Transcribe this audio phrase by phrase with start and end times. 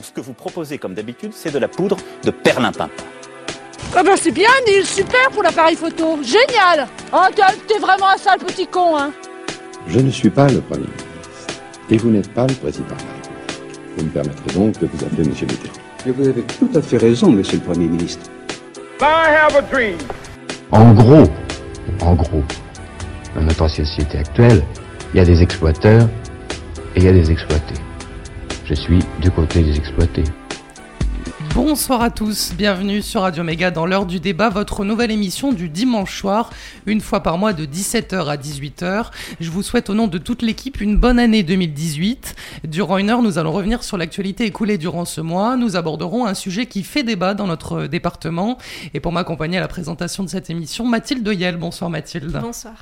[0.00, 2.90] Ce que vous proposez, comme d'habitude, c'est de la poudre de perlimpinpin.
[3.94, 8.38] Ah ben c'est bien Neil, super pour l'appareil photo, génial Oh t'es vraiment un sale
[8.38, 9.12] petit con hein
[9.86, 11.60] Je ne suis pas le Premier ministre.
[11.90, 13.60] Et vous n'êtes pas le Président de la République.
[13.96, 15.74] Vous me permettrez donc de vous appeler Monsieur Mitterrand.
[16.06, 18.30] Et vous avez tout à fait raison, Monsieur le Premier ministre.
[20.70, 21.24] En gros,
[22.00, 22.42] en gros,
[23.34, 24.62] dans notre société actuelle,
[25.12, 26.08] il y a des exploiteurs
[26.96, 27.74] et il y a des exploités.
[28.64, 30.24] Je suis du côté des exploités.
[31.54, 35.68] Bonsoir à tous, bienvenue sur Radio Méga dans l'heure du débat, votre nouvelle émission du
[35.68, 36.50] dimanche soir,
[36.86, 39.10] une fois par mois de 17h à 18h.
[39.40, 42.36] Je vous souhaite au nom de toute l'équipe une bonne année 2018.
[42.64, 45.56] Durant une heure, nous allons revenir sur l'actualité écoulée durant ce mois.
[45.56, 48.56] Nous aborderons un sujet qui fait débat dans notre département.
[48.94, 51.56] Et pour m'accompagner à la présentation de cette émission, Mathilde Yel.
[51.56, 52.40] Bonsoir Mathilde.
[52.40, 52.74] Bonsoir.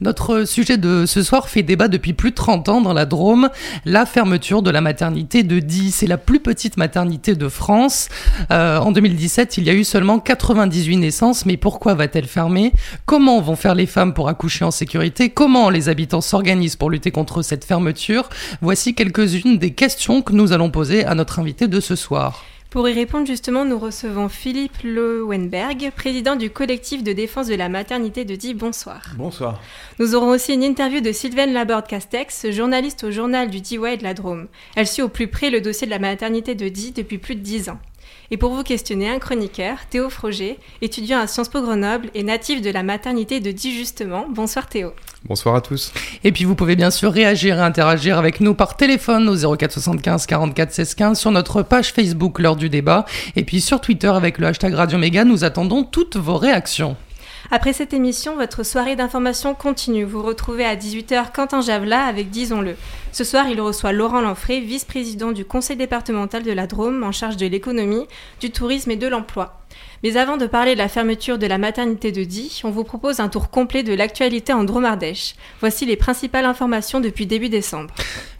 [0.00, 3.50] Notre sujet de ce soir fait débat depuis plus de 30 ans dans la Drôme,
[3.84, 5.90] la fermeture de la maternité de Die.
[5.90, 8.08] C'est la plus petite maternité de France.
[8.50, 12.72] Euh, en 2017, il y a eu seulement 98 naissances, mais pourquoi va-t-elle fermer?
[13.06, 15.30] Comment vont faire les femmes pour accoucher en sécurité?
[15.30, 18.28] Comment les habitants s'organisent pour lutter contre cette fermeture?
[18.60, 22.44] Voici quelques-unes des questions que nous allons poser à notre invité de ce soir.
[22.72, 27.68] Pour y répondre justement, nous recevons Philippe Lowenberg, président du collectif de défense de la
[27.68, 28.54] maternité de Die.
[28.54, 29.02] Bonsoir.
[29.18, 29.60] Bonsoir.
[29.98, 34.14] Nous aurons aussi une interview de Sylvaine Laborde-Castex, journaliste au journal du DIY de la
[34.14, 34.48] Drôme.
[34.74, 37.40] Elle suit au plus près le dossier de la maternité de Die depuis plus de
[37.40, 37.78] 10 ans.
[38.32, 42.62] Et pour vous questionner, un chroniqueur, Théo Froger, étudiant à Sciences Po Grenoble et natif
[42.62, 44.24] de la maternité de Die justement.
[44.26, 44.94] Bonsoir Théo.
[45.26, 45.92] Bonsoir à tous.
[46.24, 49.72] Et puis vous pouvez bien sûr réagir et interagir avec nous par téléphone au 04
[49.72, 53.04] 75 44 16 15 sur notre page Facebook lors du débat
[53.36, 55.24] et puis sur Twitter avec le hashtag Radio Méga.
[55.24, 56.96] Nous attendons toutes vos réactions.
[57.50, 60.04] Après cette émission, votre soirée d'information continue.
[60.04, 62.76] Vous retrouvez à 18h Quentin Javela avec Disons-le.
[63.10, 67.36] Ce soir, il reçoit Laurent Lanfray, vice-président du conseil départemental de la Drôme en charge
[67.36, 68.06] de l'économie,
[68.40, 69.60] du tourisme et de l'emploi.
[70.02, 73.20] Mais avant de parler de la fermeture de la maternité de Die, on vous propose
[73.20, 75.36] un tour complet de l'actualité en Drôme-Ardèche.
[75.60, 77.94] Voici les principales informations depuis début décembre.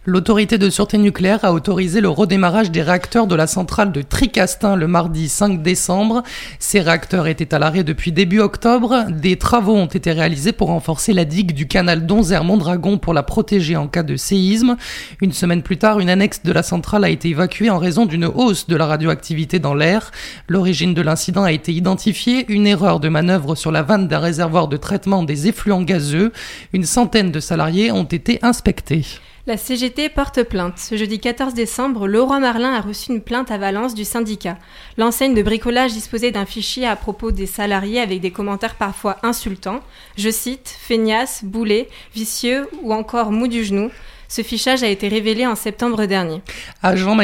[0.05, 4.75] L'autorité de sûreté nucléaire a autorisé le redémarrage des réacteurs de la centrale de Tricastin
[4.75, 6.23] le mardi 5 décembre.
[6.59, 9.05] Ces réacteurs étaient à l'arrêt depuis début octobre.
[9.09, 13.77] Des travaux ont été réalisés pour renforcer la digue du canal Donzère-Mondragon pour la protéger
[13.77, 14.75] en cas de séisme.
[15.21, 18.25] Une semaine plus tard, une annexe de la centrale a été évacuée en raison d'une
[18.25, 20.11] hausse de la radioactivité dans l'air.
[20.49, 24.67] L'origine de l'incident a été identifiée, une erreur de manœuvre sur la vanne d'un réservoir
[24.67, 26.31] de traitement des effluents gazeux.
[26.73, 29.05] Une centaine de salariés ont été inspectés.
[29.45, 30.79] La CGT porte plainte.
[30.79, 34.57] Ce jeudi 14 décembre, Leroy Marlin a reçu une plainte à Valence du syndicat.
[34.97, 39.81] L'enseigne de bricolage disposait d'un fichier à propos des salariés avec des commentaires parfois insultants.
[40.17, 43.91] Je cite feignasse, boulet, vicieux ou encore mou du genou.
[44.35, 46.41] Ce fichage a été révélé en septembre dernier.
[46.81, 47.15] Agents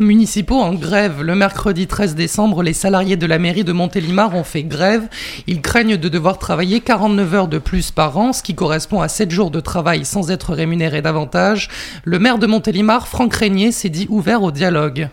[0.00, 1.22] municipaux en grève.
[1.22, 5.08] Le mercredi 13 décembre, les salariés de la mairie de Montélimar ont fait grève.
[5.46, 9.08] Ils craignent de devoir travailler 49 heures de plus par an, ce qui correspond à
[9.08, 11.70] 7 jours de travail sans être rémunérés davantage.
[12.04, 15.08] Le maire de Montélimar, Franck Régnier, s'est dit ouvert au dialogue.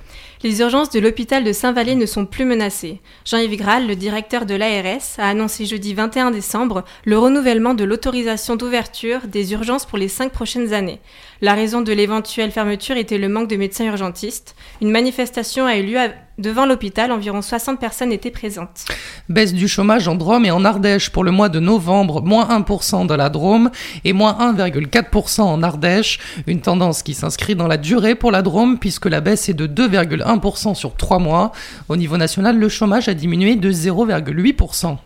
[0.45, 3.01] Les urgences de l'hôpital de Saint-Valais ne sont plus menacées.
[3.25, 8.55] Jean-Yves Graal, le directeur de l'ARS, a annoncé jeudi 21 décembre le renouvellement de l'autorisation
[8.55, 10.99] d'ouverture des urgences pour les cinq prochaines années.
[11.41, 14.55] La raison de l'éventuelle fermeture était le manque de médecins urgentistes.
[14.81, 15.97] Une manifestation a eu lieu
[16.37, 18.85] devant l'hôpital, environ 60 personnes étaient présentes.
[19.29, 23.07] Baisse du chômage en Drôme et en Ardèche pour le mois de novembre, moins 1%
[23.07, 23.71] dans la Drôme
[24.03, 26.19] et moins 1,4% en Ardèche.
[26.47, 29.67] Une tendance qui s'inscrit dans la durée pour la Drôme puisque la baisse est de
[29.67, 31.51] 2,1% sur trois mois.
[31.89, 34.97] Au niveau national, le chômage a diminué de 0,8%.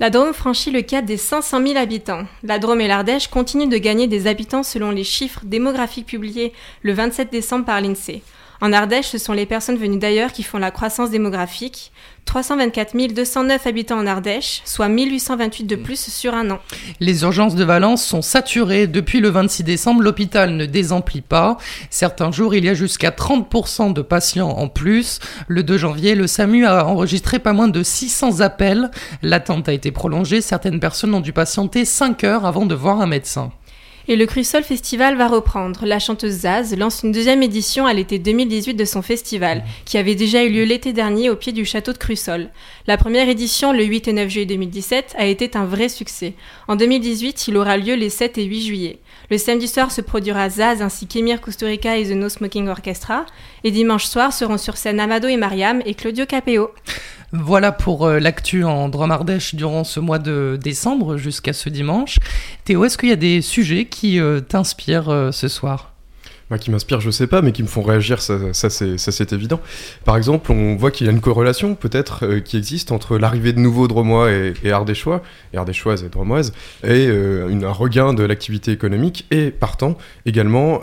[0.00, 2.24] La Drôme franchit le cap des 500 000 habitants.
[2.42, 6.52] La Drôme et l'Ardèche continuent de gagner des habitants selon les chiffres démographiques publiés
[6.82, 8.22] le 27 décembre par l'INSEE.
[8.60, 11.92] En Ardèche, ce sont les personnes venues d'ailleurs qui font la croissance démographique.
[12.24, 16.58] 324 209 habitants en Ardèche, soit 1828 de plus sur un an.
[17.00, 18.86] Les urgences de Valence sont saturées.
[18.86, 21.58] Depuis le 26 décembre, l'hôpital ne désemplit pas.
[21.90, 25.20] Certains jours, il y a jusqu'à 30% de patients en plus.
[25.48, 28.90] Le 2 janvier, le SAMU a enregistré pas moins de 600 appels.
[29.22, 30.40] L'attente a été prolongée.
[30.40, 33.52] Certaines personnes ont dû patienter 5 heures avant de voir un médecin.
[34.06, 35.86] Et le Crussol Festival va reprendre.
[35.86, 40.14] La chanteuse Zaz lance une deuxième édition à l'été 2018 de son festival, qui avait
[40.14, 42.50] déjà eu lieu l'été dernier au pied du château de Crussol.
[42.86, 46.34] La première édition, le 8 et 9 juillet 2017, a été un vrai succès.
[46.68, 48.98] En 2018, il aura lieu les 7 et 8 juillet.
[49.30, 53.24] Le samedi soir se produira Zaz ainsi qu'Emir Kusturica et The No Smoking Orchestra.
[53.64, 56.72] Et dimanche soir seront sur scène Amado et Mariam et Claudio Capeo.
[57.32, 62.18] Voilà pour euh, l'actu en Drôme-Ardèche durant ce mois de décembre jusqu'à ce dimanche.
[62.64, 65.92] Théo, est-ce qu'il y a des sujets qui euh, t'inspirent euh, ce soir?
[66.50, 69.60] Bah, qui m'inspirent, je sais pas, mais qui me font réagir, ça, ça c'est évident.
[70.04, 73.60] Par exemple, on voit qu'il y a une corrélation peut-être qui existe entre l'arrivée de
[73.60, 75.22] nouveaux Dromois et, Ardéchois,
[75.54, 76.52] et Ardéchoises et Dromoises,
[76.86, 80.82] et un regain de l'activité économique, et partant également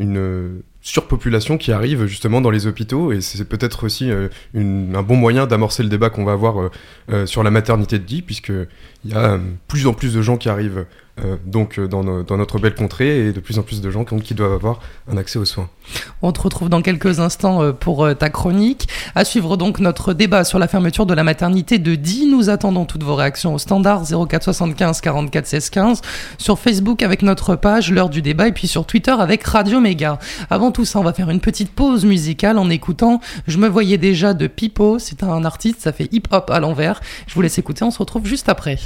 [0.00, 3.12] une surpopulation qui arrive justement dans les hôpitaux.
[3.12, 6.70] Et c'est peut-être aussi euh, un bon moyen d'amorcer le débat qu'on va avoir euh,
[7.10, 8.52] euh, sur la maternité de dit puisque
[9.04, 9.38] il y a
[9.68, 10.86] plus en plus de gens qui arrivent
[11.24, 13.90] euh, donc euh, dans, no- dans notre belle contrée et de plus en plus de
[13.90, 14.80] gens qui, qui doivent avoir
[15.10, 15.68] un accès aux soins.
[16.22, 18.88] On te retrouve dans quelques instants euh, pour ta chronique.
[19.14, 22.26] À suivre donc notre débat sur la fermeture de la maternité de Die.
[22.26, 26.00] Nous attendons toutes vos réactions au standard 04 75 44 16 15,
[26.38, 30.18] sur Facebook avec notre page L'heure du débat et puis sur Twitter avec Radio Méga.
[30.50, 33.98] Avant tout ça, on va faire une petite pause musicale en écoutant Je me voyais
[33.98, 34.98] déjà de Pipo.
[34.98, 37.00] C'est un artiste, ça fait hip-hop à l'envers.
[37.26, 38.78] Je vous laisse écouter, on se retrouve juste après.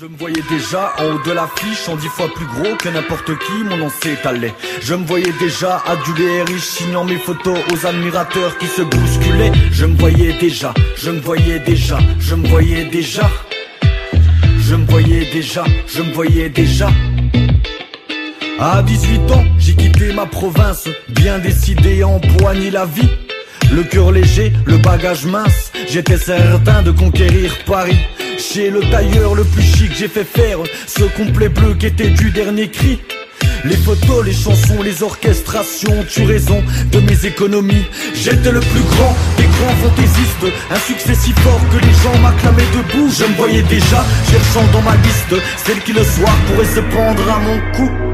[0.00, 3.36] Je me voyais déjà en haut de l'affiche, en dix fois plus gros que n'importe
[3.36, 4.54] qui, mon nom s'étalait.
[4.80, 9.50] Je me voyais déjà adulé et riche, signant mes photos aux admirateurs qui se bousculaient.
[9.72, 13.28] Je me voyais déjà, je me voyais déjà, je me voyais déjà.
[14.60, 16.90] Je me voyais déjà, je me voyais déjà.
[18.60, 23.10] À 18 ans, j'ai quitté ma province, bien décidé à empoigner la vie.
[23.70, 27.98] Le cœur léger, le bagage mince, j'étais certain de conquérir Paris.
[28.38, 32.30] Chez le tailleur le plus chic, j'ai fait faire ce complet bleu qui était du
[32.30, 32.98] dernier cri.
[33.64, 36.62] Les photos, les chansons, les orchestrations, tu raison
[36.92, 37.84] de mes économies.
[38.14, 42.62] J'étais le plus grand des grands fantaisistes, un succès si fort que les gens m'acclamaient
[42.72, 43.10] debout.
[43.10, 47.22] Je me voyais déjà, cherchant dans ma liste, celle qui le soir pourrait se prendre
[47.30, 48.07] à mon cou.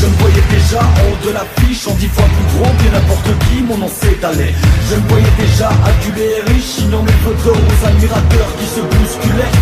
[0.00, 3.28] Je me voyais déjà en haut de l'affiche, en dix fois plus gros que n'importe
[3.44, 4.54] qui, mon nom s'étalait.
[4.88, 9.52] Je me voyais déjà adulé et riche, signant mes photos aux admirateurs qui se bousculaient.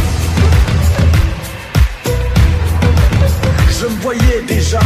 [3.81, 4.79] Je me voyais déjà.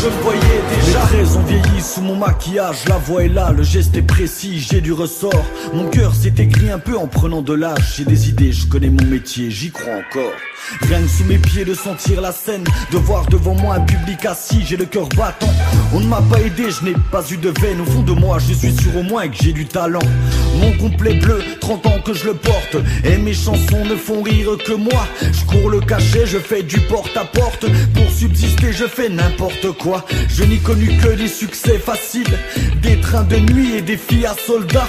[0.00, 0.98] Je me voyais déjà.
[0.98, 4.58] Les traits ont vieilli sous mon maquillage, la voix est là, le geste est précis,
[4.58, 5.44] j'ai du ressort.
[5.74, 7.96] Mon cœur s'est écrit un peu en prenant de l'âge.
[7.96, 10.32] J'ai des idées, je connais mon métier, j'y crois encore.
[10.82, 14.24] Rien que sous mes pieds de sentir la scène, de voir devant moi un public
[14.24, 15.52] assis, j'ai le cœur battant.
[15.92, 17.80] On ne m'a pas aidé, je n'ai pas eu de veine.
[17.80, 20.00] Au fond de moi, je suis sûr au moins que j'ai du talent.
[20.60, 22.76] Mon complet bleu, 30 ans que je le porte.
[23.04, 25.06] Et mes chansons ne font rire que moi.
[25.20, 27.66] Je cours le cachet, je fais du porte-à-porte.
[27.94, 29.89] Pour subsister, je fais n'importe quoi.
[30.28, 32.38] Je n'ai connu que des succès faciles.
[32.82, 34.88] Des trains de nuit et des filles à soldats.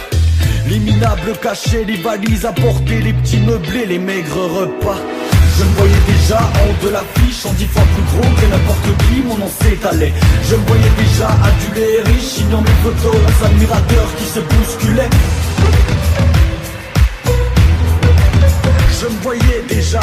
[0.67, 4.99] Les minables cachets, les valises à porter, les petits meublés, les maigres repas.
[5.57, 8.89] Je me voyais déjà en haut de l'affiche, en dix fois plus gros que n'importe
[9.07, 10.13] qui, mon nom s'étalait.
[10.49, 15.09] Je me voyais déjà adulé et riche, signant mes photos aux admirateurs qui se bousculaient.
[18.99, 19.99] Je me voyais déjà.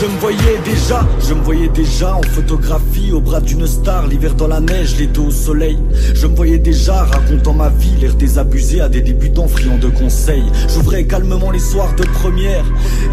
[0.00, 4.34] Je me voyais déjà, je me voyais déjà en photographie au bras d'une star, l'hiver
[4.34, 5.78] dans la neige, l'été au soleil.
[6.14, 10.46] Je me voyais déjà racontant ma vie, l'air désabusé à des débutants friands de conseils.
[10.72, 12.64] J'ouvrais calmement les soirs de première,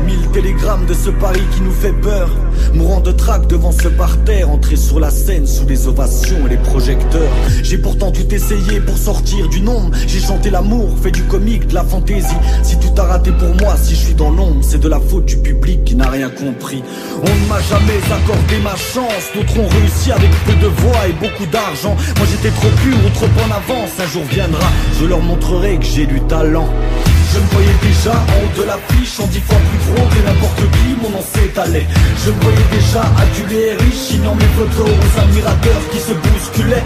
[0.06, 2.30] mille télégrammes de ce Paris qui nous fait peur.
[2.74, 6.58] Mourant de trac devant ce parterre, entrer sur la scène sous les ovations et les
[6.58, 7.34] projecteurs.
[7.64, 9.92] J'ai pourtant tout essayé pour sortir du nombre.
[10.08, 12.28] J'ai chanté l'amour, fait du comique, de la fantaisie.
[12.64, 15.26] Si tout a raté pour moi, si je suis dans l'ombre, c'est de la faute
[15.26, 16.77] du public qui n'a rien compris.
[17.18, 19.32] On ne m'a jamais accordé ma chance.
[19.34, 21.96] D'autres ont réussi avec peu de voix et beaucoup d'argent.
[22.18, 23.92] Moi j'étais trop pur ou trop en avance.
[24.00, 24.68] Un jour viendra,
[25.00, 26.70] je leur montrerai que j'ai du talent.
[27.34, 30.64] Je me voyais déjà en haut de l'affiche, en dix fois plus gros que n'importe
[30.72, 31.86] qui, mon nom s'étalait.
[32.24, 36.84] Je me voyais déjà adulé et riche, signant mes photos aux admirateurs qui se bousculaient.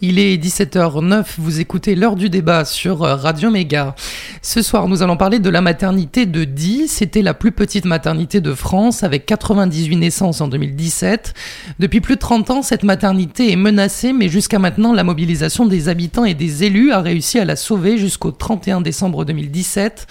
[0.00, 3.96] Il est 17h09, vous écoutez l'heure du débat sur euh, Radio Méga.
[4.42, 6.86] Ce soir, nous allons parler de la maternité de Die.
[6.86, 11.34] C'était la plus petite maternité de France avec 98 naissances en 2017.
[11.80, 15.88] Depuis plus de 30 ans, cette maternité est menacée, mais jusqu'à maintenant, la mobilisation des
[15.88, 20.06] habitants et des élus a réussi à la sauver jusqu'au 31 décembre 2017.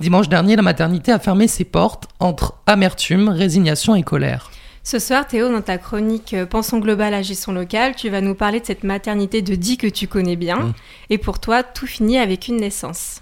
[0.00, 4.50] Dimanche dernier, la maternité a fermé ses portes entre amertume, résignation et colère.
[4.88, 8.60] Ce soir, Théo, dans ta chronique euh, Pensons global, agissons local, tu vas nous parler
[8.60, 10.58] de cette maternité de Die que tu connais bien.
[10.58, 10.74] Mmh.
[11.10, 13.20] Et pour toi, tout finit avec une naissance.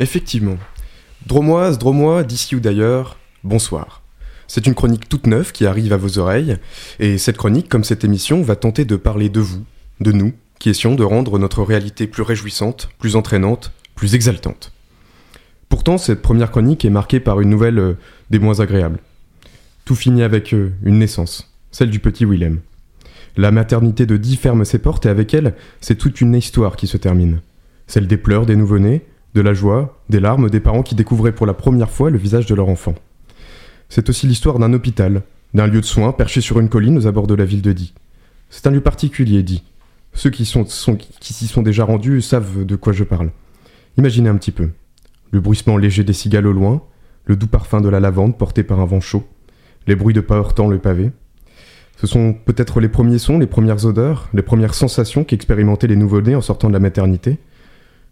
[0.00, 0.56] Effectivement.
[1.26, 4.00] Dromoise, Dromois, d'ici ou d'ailleurs, bonsoir.
[4.46, 6.56] C'est une chronique toute neuve qui arrive à vos oreilles,
[7.00, 9.66] et cette chronique, comme cette émission, va tenter de parler de vous,
[10.00, 14.72] de nous, qui essayons de rendre notre réalité plus réjouissante, plus entraînante, plus exaltante.
[15.68, 17.98] Pourtant, cette première chronique est marquée par une nouvelle euh,
[18.30, 19.00] des moins agréables.
[19.88, 22.60] Tout finit avec euh, une naissance, celle du petit Willem.
[23.38, 26.86] La maternité de Die ferme ses portes et avec elle, c'est toute une histoire qui
[26.86, 27.40] se termine.
[27.86, 31.46] Celle des pleurs des nouveau-nés, de la joie, des larmes des parents qui découvraient pour
[31.46, 32.96] la première fois le visage de leur enfant.
[33.88, 35.22] C'est aussi l'histoire d'un hôpital,
[35.54, 37.94] d'un lieu de soins perché sur une colline aux abords de la ville de Die.
[38.50, 39.64] C'est un lieu particulier, dit.
[40.12, 43.30] Ceux qui s'y sont déjà rendus savent de quoi je parle.
[43.96, 44.68] Imaginez un petit peu.
[45.30, 46.82] Le bruissement léger des cigales au loin,
[47.24, 49.26] le doux parfum de la lavande porté par un vent chaud,
[49.88, 51.10] les bruits de pas heurtant le pavé.
[51.96, 56.36] Ce sont peut-être les premiers sons, les premières odeurs, les premières sensations qu'expérimentaient les nouveau-nés
[56.36, 57.38] en sortant de la maternité.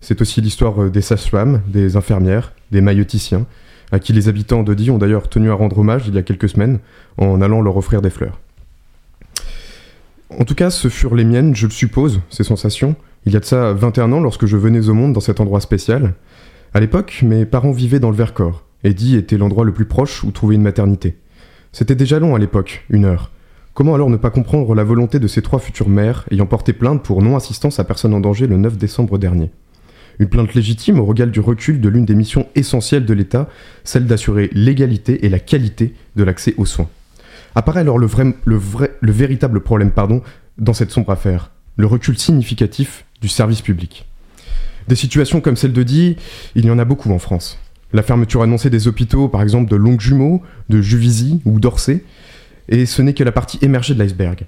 [0.01, 3.47] C'est aussi l'histoire des sages-femmes, des infirmières, des mailloticiens,
[3.93, 6.49] à qui les habitants Die ont d'ailleurs tenu à rendre hommage il y a quelques
[6.49, 6.81] semaines
[7.19, 8.41] en allant leur offrir des fleurs.
[10.31, 13.41] En tout cas, ce furent les miennes, je le suppose, ces sensations, il y a
[13.41, 16.15] de ça 21 ans lorsque je venais au monde dans cet endroit spécial.
[16.75, 20.25] À l'époque, mes parents vivaient dans le Vercors, et Die était l'endroit le plus proche
[20.25, 21.17] où trouver une maternité.
[21.77, 23.31] C'était déjà long à l'époque, une heure.
[23.75, 27.03] Comment alors ne pas comprendre la volonté de ces trois futures mères ayant porté plainte
[27.03, 29.51] pour non-assistance à personne en danger le 9 décembre dernier?
[30.19, 33.51] Une plainte légitime au regard du recul de l'une des missions essentielles de l'État,
[33.85, 36.89] celle d'assurer l'égalité et la qualité de l'accès aux soins.
[37.55, 38.09] Apparaît alors le,
[39.03, 39.93] véritable problème
[40.57, 44.07] dans cette sombre affaire, le recul significatif du service public.
[44.89, 46.17] Des situations comme celle de Die,
[46.55, 47.59] il y en a beaucoup en France.
[47.93, 52.03] La fermeture annoncée des hôpitaux, par exemple de Longjumeau, de Juvisy ou d'Orsay,
[52.69, 54.47] et ce n'est que la partie émergée de l'iceberg.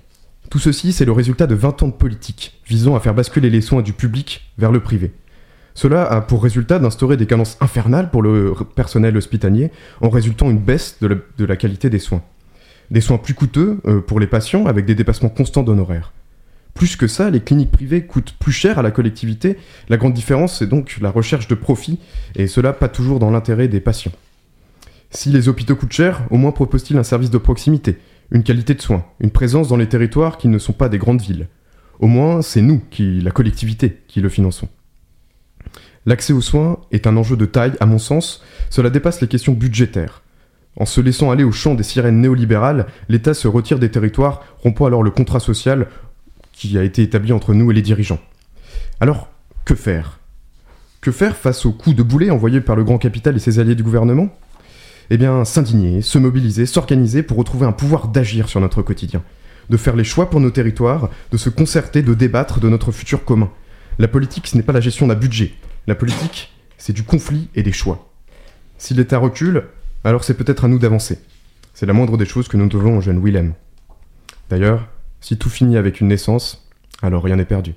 [0.51, 3.61] Tout ceci, c'est le résultat de 20 ans de politique visant à faire basculer les
[3.61, 5.13] soins du public vers le privé.
[5.75, 10.59] Cela a pour résultat d'instaurer des cadences infernales pour le personnel hospitalier en résultant une
[10.59, 12.23] baisse de la, qualité des soins.
[12.91, 16.13] Des soins plus coûteux euh, pour les patients avec des dépassements constants d'honoraires.
[16.79, 19.57] Plus que ça, les cliniques privées coûtent plus cher à la collectivité.
[19.89, 21.99] La grande différence, c'est donc la recherche de profit,
[22.37, 24.13] et cela pas toujours dans l'intérêt des patients.
[25.11, 27.99] Si les hôpitaux coûtent cher, au moins proposent-ils un service de proximité,
[28.31, 31.21] une qualité de soins, une présence dans les territoires qui ne sont pas des grandes
[31.21, 31.49] villes.
[31.99, 34.69] Au moins, c'est nous, qui, la collectivité, qui le finançons.
[36.07, 39.53] L'accès aux soins est un enjeu de taille, à mon sens, cela dépasse les questions
[39.53, 40.23] budgétaires.
[40.77, 44.87] En se laissant aller au champ des sirènes néolibérales, l'État se retire des territoires, rompant
[44.87, 45.89] alors le contrat social
[46.59, 48.19] qui a été établi entre nous et les dirigeants.
[49.01, 49.29] Alors,
[49.65, 50.19] que faire?
[51.01, 53.77] Que faire face aux coups de boulet envoyés par le grand capital et ses alliés
[53.77, 54.29] du gouvernement?
[55.11, 59.23] Eh bien, s'indigner, se mobiliser, s'organiser pour retrouver un pouvoir d'agir sur notre quotidien,
[59.71, 63.25] de faire les choix pour nos territoires, de se concerter, de débattre de notre futur
[63.25, 63.51] commun.
[64.01, 65.53] La politique, ce n'est pas la gestion d'un budget.
[65.87, 68.11] La politique, c'est du conflit et des choix.
[68.79, 69.63] Si l'État recule,
[70.03, 71.21] alors c'est peut-être à nous d'avancer.
[71.73, 73.55] C'est la moindre des choses que nous devons au jeune Willem.
[74.51, 74.89] D'ailleurs,
[75.21, 76.65] si tout finit avec une naissance,
[77.03, 77.75] alors rien n'est perdu.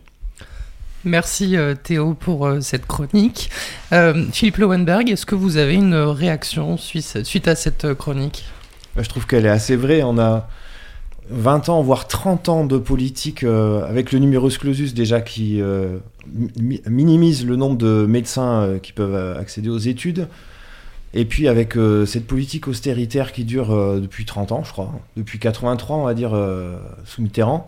[1.03, 3.49] Merci euh, Théo pour euh, cette chronique.
[3.91, 8.45] Euh, Philippe Lowenberg, est-ce que vous avez une réaction suite, suite à cette chronique?
[8.95, 10.03] Je trouve qu'elle est assez vraie.
[10.03, 10.47] On a
[11.29, 15.61] 20 ans, voire 30 ans de politique avec le numerus clausus déjà qui
[16.27, 20.27] minimise le nombre de médecins qui peuvent accéder aux études.
[21.13, 24.91] Et puis avec euh, cette politique austéritaire qui dure euh, depuis 30 ans, je crois,
[25.17, 27.67] depuis 83, on va dire, euh, sous Mitterrand,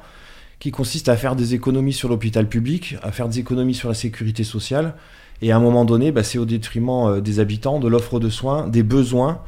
[0.59, 3.95] qui consiste à faire des économies sur l'hôpital public, à faire des économies sur la
[3.95, 4.95] sécurité sociale,
[5.41, 8.67] et à un moment donné, bah, c'est au détriment des habitants, de l'offre de soins,
[8.69, 9.41] des besoins,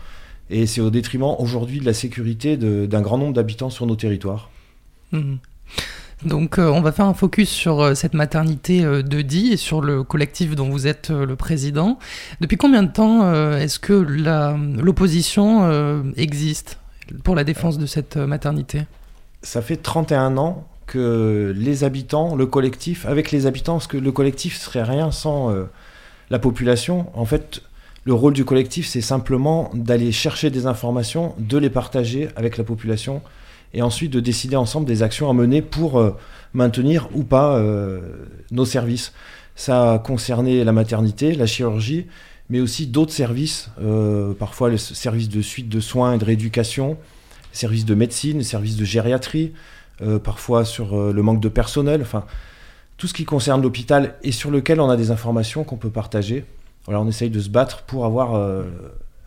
[0.49, 4.49] et c'est au détriment aujourd'hui de la sécurité d'un grand nombre d'habitants sur nos territoires.
[5.13, 5.35] Mmh.
[6.23, 9.57] Donc euh, on va faire un focus sur euh, cette maternité euh, de Die et
[9.57, 11.99] sur le collectif dont vous êtes le président.
[12.39, 16.79] Depuis combien de temps est-ce que l'opposition existe
[17.23, 18.83] pour la défense de cette maternité?
[19.41, 24.11] Ça fait 31 ans que les habitants, le collectif, avec les habitants, parce que le
[24.11, 25.53] collectif serait rien sans
[26.29, 27.07] la population.
[27.13, 27.61] En fait,
[28.03, 32.63] le rôle du collectif, c'est simplement d'aller chercher des informations, de les partager avec la
[32.63, 33.21] population
[33.75, 36.15] et ensuite de décider ensemble des actions à mener pour euh,
[36.53, 37.99] maintenir ou pas euh,
[38.49, 39.13] nos services.
[39.55, 42.07] Ça a concerné la maternité, la chirurgie,
[42.49, 46.97] mais aussi d'autres services, euh, parfois les services de suite de soins et de rééducation,
[47.51, 49.53] services de médecine, services de gériatrie,
[50.25, 52.25] parfois sur le manque de personnel, enfin
[52.97, 56.43] tout ce qui concerne l'hôpital et sur lequel on a des informations qu'on peut partager.
[56.83, 58.35] Voilà, on essaye de se battre pour avoir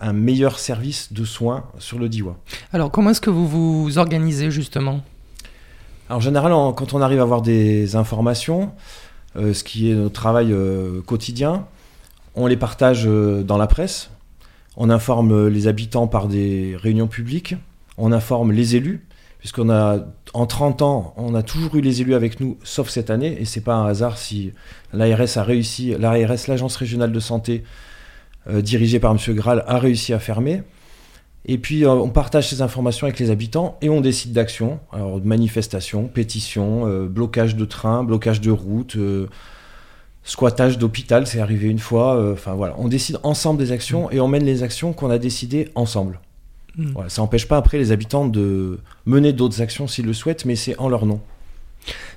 [0.01, 2.37] un meilleur service de soins sur le DIWA.
[2.73, 5.03] Alors comment est-ce que vous vous organisez justement?
[6.11, 8.73] En général, quand on arrive à avoir des informations,
[9.37, 11.67] euh, ce qui est notre travail euh, quotidien,
[12.35, 14.11] on les partage euh, dans la presse,
[14.77, 17.57] on informe les habitants par des réunions publiques,
[17.99, 19.07] on informe les élus,
[19.39, 19.99] puisqu'on a
[20.33, 23.45] en 30 ans, on a toujours eu les élus avec nous, sauf cette année, et
[23.45, 24.53] c'est pas un hasard si
[24.93, 27.65] l'ARS a réussi, l'ARS, l'agence régionale de santé,
[28.63, 29.19] dirigé par M.
[29.35, 30.63] Graal, a réussi à fermer.
[31.47, 34.81] Et puis euh, on partage ces informations avec les habitants et on décide d'actions.
[34.93, 39.29] Alors manifestations, pétitions, euh, blocage de train, blocage de route, euh,
[40.25, 42.17] squattage d'hôpital, c'est arrivé une fois.
[42.17, 45.19] euh, Enfin voilà, on décide ensemble des actions et on mène les actions qu'on a
[45.19, 46.21] décidées ensemble.
[46.77, 46.91] Mm.
[46.93, 50.57] Voilà, ça n'empêche pas après les habitants de mener d'autres actions s'ils le souhaitent, mais
[50.57, 51.21] c'est en leur nom.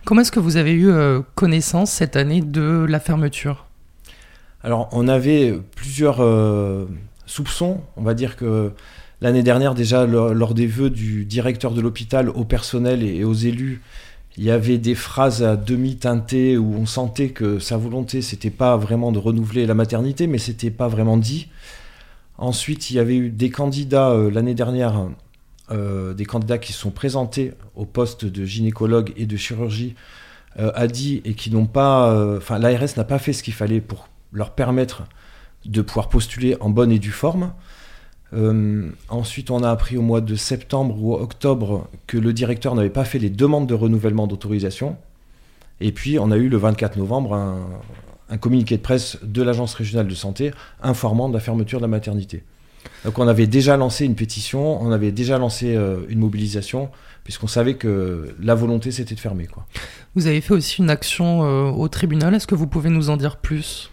[0.04, 3.68] Comment est-ce que vous avez eu euh, connaissance cette année de la fermeture?
[4.64, 6.86] Alors, on avait plusieurs euh,
[7.26, 7.82] soupçons.
[7.98, 8.72] On va dire que
[9.22, 13.82] l'année dernière, déjà, lors, des vœux du directeur de l'hôpital au personnel et, aux élus,
[14.38, 18.50] il y avait des phrases à demi teintées où on sentait que sa volonté, c'était
[18.50, 21.50] pas vraiment de renouveler la maternité, mais c'était pas vraiment dit.
[22.38, 25.10] Ensuite, il y avait eu des candidats euh, l'année dernière,
[25.70, 29.96] euh, des candidats qui se sont présentés au poste de gynécologue et de chirurgie
[30.60, 32.38] euh, à dit et qui n'ont pas.
[32.38, 35.04] Enfin, l'ARS n'a pas fait ce qu'il fallait pour leur permettre
[35.66, 37.54] de pouvoir postuler en bonne et due forme.
[38.34, 42.90] Euh, ensuite, on a appris au mois de septembre ou octobre que le directeur n'avait
[42.90, 44.98] pas fait les demandes de renouvellement d'autorisation.
[45.82, 47.68] Et puis, on a eu le 24 novembre un,
[48.30, 51.90] un communiqué de presse de l'Agence régionale de santé informant de la fermeture de la
[51.90, 52.44] maternité.
[53.06, 56.90] Donc, on avait déjà lancé une pétition, on avait déjà lancé euh, une mobilisation,
[57.24, 59.48] puisqu'on savait que la volonté, c'était de fermer.
[60.16, 62.34] Vous avez fait aussi une action euh, au tribunal.
[62.34, 63.92] Est-ce que vous pouvez nous en dire plus?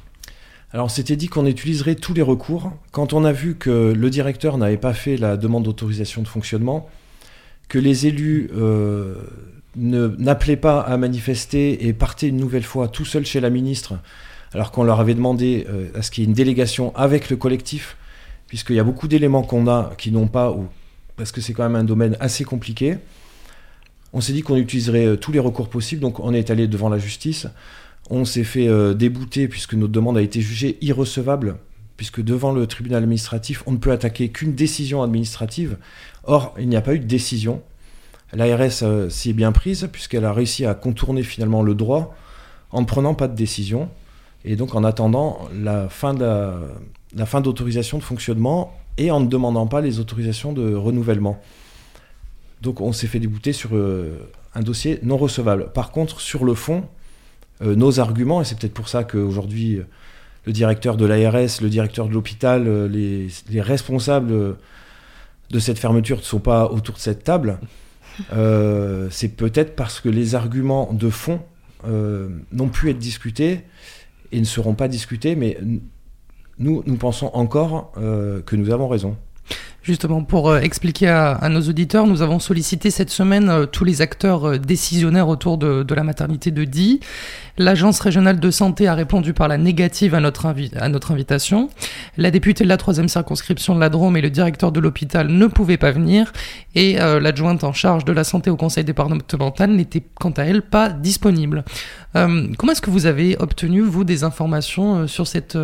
[0.72, 2.72] Alors, on s'était dit qu'on utiliserait tous les recours.
[2.92, 6.90] Quand on a vu que le directeur n'avait pas fait la demande d'autorisation de fonctionnement,
[7.68, 9.14] que les élus euh,
[9.76, 13.98] n'appelaient pas à manifester et partaient une nouvelle fois tout seuls chez la ministre,
[14.52, 17.36] alors qu'on leur avait demandé euh, à ce qu'il y ait une délégation avec le
[17.36, 17.96] collectif,
[18.46, 20.66] puisqu'il y a beaucoup d'éléments qu'on a qui n'ont pas, ou
[21.16, 22.98] parce que c'est quand même un domaine assez compliqué.
[24.12, 26.90] On s'est dit qu'on utiliserait euh, tous les recours possibles, donc on est allé devant
[26.90, 27.46] la justice.
[28.10, 31.56] On s'est fait euh, débouter puisque notre demande a été jugée irrecevable,
[31.96, 35.76] puisque devant le tribunal administratif, on ne peut attaquer qu'une décision administrative.
[36.24, 37.62] Or, il n'y a pas eu de décision.
[38.32, 42.14] L'ARS euh, s'y est bien prise, puisqu'elle a réussi à contourner finalement le droit
[42.70, 43.88] en ne prenant pas de décision.
[44.44, 50.00] Et donc en attendant la fin d'autorisation de fonctionnement et en ne demandant pas les
[50.00, 51.40] autorisations de renouvellement.
[52.60, 55.70] Donc on s'est fait débouter sur euh, un dossier non recevable.
[55.72, 56.84] Par contre, sur le fond,
[57.60, 59.86] nos arguments, et c'est peut-être pour ça qu'aujourd'hui euh,
[60.46, 64.52] le directeur de l'ARS, le directeur de l'hôpital, euh, les, les responsables euh,
[65.50, 67.58] de cette fermeture ne sont pas autour de cette table,
[68.32, 71.40] euh, c'est peut-être parce que les arguments de fond
[71.86, 73.60] euh, n'ont pu être discutés
[74.32, 75.58] et ne seront pas discutés, mais
[76.58, 79.16] nous, nous pensons encore euh, que nous avons raison.
[79.88, 84.02] Justement, pour euh, expliquer à, nos auditeurs, nous avons sollicité cette semaine euh, tous les
[84.02, 87.00] acteurs euh, décisionnaires autour de, la maternité de Die.
[87.56, 91.70] L'Agence régionale de santé a répondu par la négative à notre, invitation.
[92.18, 95.46] La députée de la troisième circonscription de la Drôme et le directeur de l'hôpital ne
[95.46, 96.34] pouvaient pas venir.
[96.74, 100.90] Et l'adjointe en charge de la santé au conseil départemental n'était quant à elle pas
[100.90, 101.64] disponible.
[102.12, 105.56] Comment est-ce que vous avez obtenu, vous, des informations sur cette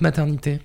[0.00, 0.60] maternité?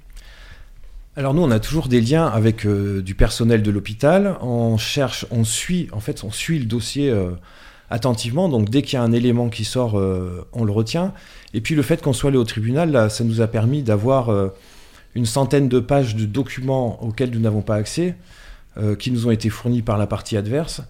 [1.17, 4.38] Alors nous, on a toujours des liens avec euh, du personnel de l'hôpital.
[4.39, 7.32] On cherche, on suit, en fait, on suit le dossier euh,
[7.89, 8.49] attentivement.
[8.49, 11.15] Donc dès qu'il y a un élément qui sort, euh, on le retient.
[11.56, 14.30] Et puis le fait qu'on soit allé au tribunal, ça nous a permis d'avoir
[15.15, 18.15] une centaine de pages de documents auxquels nous n'avons pas accès,
[18.99, 20.82] qui nous ont été fournis par la partie adverse.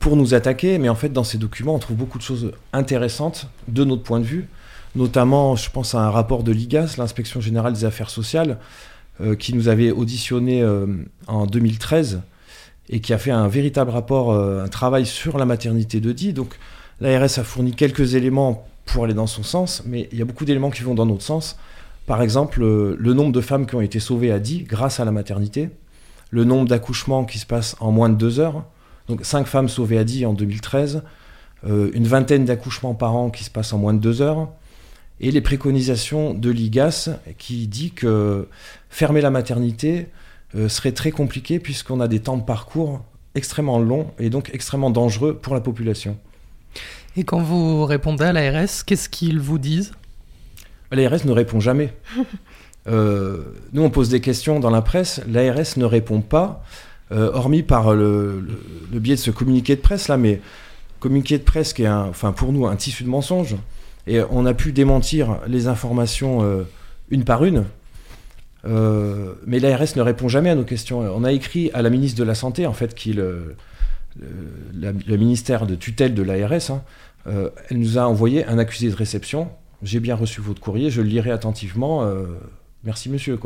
[0.00, 3.48] pour nous attaquer, mais en fait dans ces documents on trouve beaucoup de choses intéressantes
[3.68, 4.48] de notre point de vue,
[4.96, 8.58] notamment je pense à un rapport de l'IGAS, l'inspection générale des affaires sociales,
[9.38, 10.86] qui nous avait auditionné euh,
[11.26, 12.20] en 2013
[12.88, 16.32] et qui a fait un véritable rapport, euh, un travail sur la maternité de Die.
[16.32, 16.58] Donc
[17.00, 20.44] l'ARS a fourni quelques éléments pour aller dans son sens, mais il y a beaucoup
[20.44, 21.58] d'éléments qui vont dans notre sens.
[22.06, 25.04] Par exemple, euh, le nombre de femmes qui ont été sauvées à Die grâce à
[25.04, 25.70] la maternité,
[26.30, 28.64] le nombre d'accouchements qui se passent en moins de deux heures,
[29.08, 31.02] donc 5 femmes sauvées à Die en 2013,
[31.66, 34.48] euh, une vingtaine d'accouchements par an qui se passent en moins de deux heures,
[35.20, 38.48] et les préconisations de l'IGAS qui dit que
[38.96, 40.06] fermer la maternité
[40.54, 43.04] euh, serait très compliqué puisqu'on a des temps de parcours
[43.34, 46.16] extrêmement longs et donc extrêmement dangereux pour la population.
[47.14, 49.92] Et quand vous répondez à l'ARS, qu'est-ce qu'ils vous disent?
[50.90, 51.92] L'ARS ne répond jamais.
[52.88, 53.38] Euh,
[53.72, 56.62] nous, on pose des questions dans la presse, l'ARS ne répond pas,
[57.10, 60.40] euh, hormis par le, le- le biais de ce communiqué de presse là, mais
[61.00, 63.56] communiqué de presse qui est, un- enfin pour nous, un tissu de mensonges.
[64.06, 66.62] Et on a pu démentir les informations euh,
[67.10, 67.64] une par une.
[68.66, 71.00] Euh, mais l'ARS ne répond jamais à nos questions.
[71.00, 73.56] On a écrit à la ministre de la Santé, en fait, qui est le,
[75.16, 76.70] ministère de tutelle de l'ARS.
[76.70, 76.82] hein.
[77.26, 79.50] Euh, elle nous a envoyé un accusé de réception.
[79.82, 82.04] J'ai bien reçu votre courrier, je le lirai attentivement.
[82.04, 82.26] euh,
[82.84, 83.38] merci monsieur.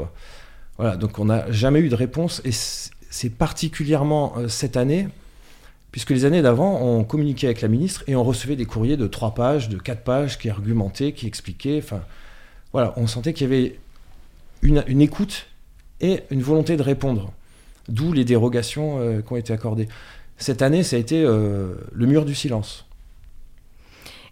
[0.77, 2.41] Voilà, donc on n'a jamais eu de réponse.
[2.45, 5.09] Et c'est particulièrement cette année,
[5.93, 9.07] puisque les années d'avant, on communiquait avec la ministre et on recevait des courriers de
[9.07, 11.81] 3 pages, de 4 pages qui argumentaient, qui expliquaient.
[11.83, 12.03] Enfin,
[12.73, 13.79] voilà, on sentait qu'il y avait
[14.63, 15.47] une, une écoute
[16.01, 17.33] et une volonté de répondre.
[17.89, 19.89] D'où les dérogations euh, qui ont été accordées.
[20.37, 22.87] Cette année, ça a été euh, le mur du silence.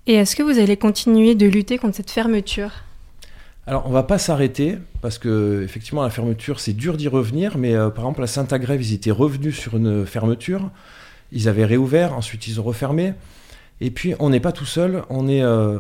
[0.07, 2.71] Et est-ce que vous allez continuer de lutter contre cette fermeture?
[3.67, 7.59] Alors, on va pas s'arrêter parce que effectivement, la fermeture, c'est dur d'y revenir.
[7.59, 10.71] Mais euh, par exemple, à Saint-Agrève, ils étaient revenus sur une fermeture.
[11.31, 13.13] Ils avaient réouvert, ensuite ils ont refermé.
[13.83, 15.03] Et puis, on n'est pas tout seul.
[15.11, 15.79] On est euh,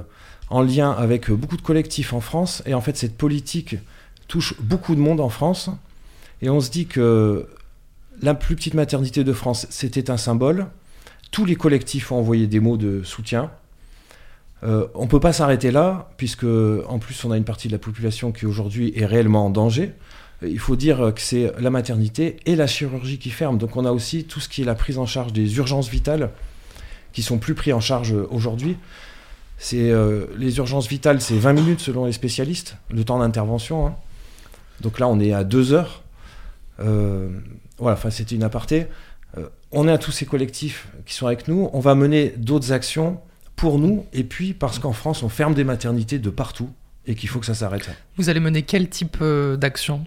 [0.50, 2.62] en lien avec beaucoup de collectifs en France.
[2.66, 3.76] Et en fait, cette politique
[4.28, 5.70] touche beaucoup de monde en France.
[6.40, 7.48] Et on se dit que
[8.22, 10.66] la plus petite maternité de France, c'était un symbole.
[11.30, 13.50] Tous les collectifs ont envoyé des mots de soutien.
[14.64, 17.72] Euh, on ne peut pas s'arrêter là, puisque en plus on a une partie de
[17.72, 19.92] la population qui aujourd'hui est réellement en danger.
[20.42, 23.58] Il faut dire que c'est la maternité et la chirurgie qui ferment.
[23.58, 26.30] Donc on a aussi tout ce qui est la prise en charge des urgences vitales,
[27.12, 28.76] qui sont plus pris en charge aujourd'hui.
[29.74, 33.88] Euh, les urgences vitales, c'est 20 minutes selon les spécialistes, le temps d'intervention.
[33.88, 33.96] hein.
[34.80, 36.02] Donc là, on est à 2 heures.
[36.80, 37.28] Euh,
[37.78, 38.86] voilà, enfin, c'était une aparté.
[39.36, 41.68] Euh, on est à tous ces collectifs qui sont avec nous.
[41.72, 43.20] On va mener d'autres actions
[43.56, 46.70] pour nous, et puis parce qu'en France, on ferme des maternités de partout
[47.06, 47.90] et qu'il faut que ça s'arrête.
[48.16, 50.04] Vous allez mener quel type euh, d'action?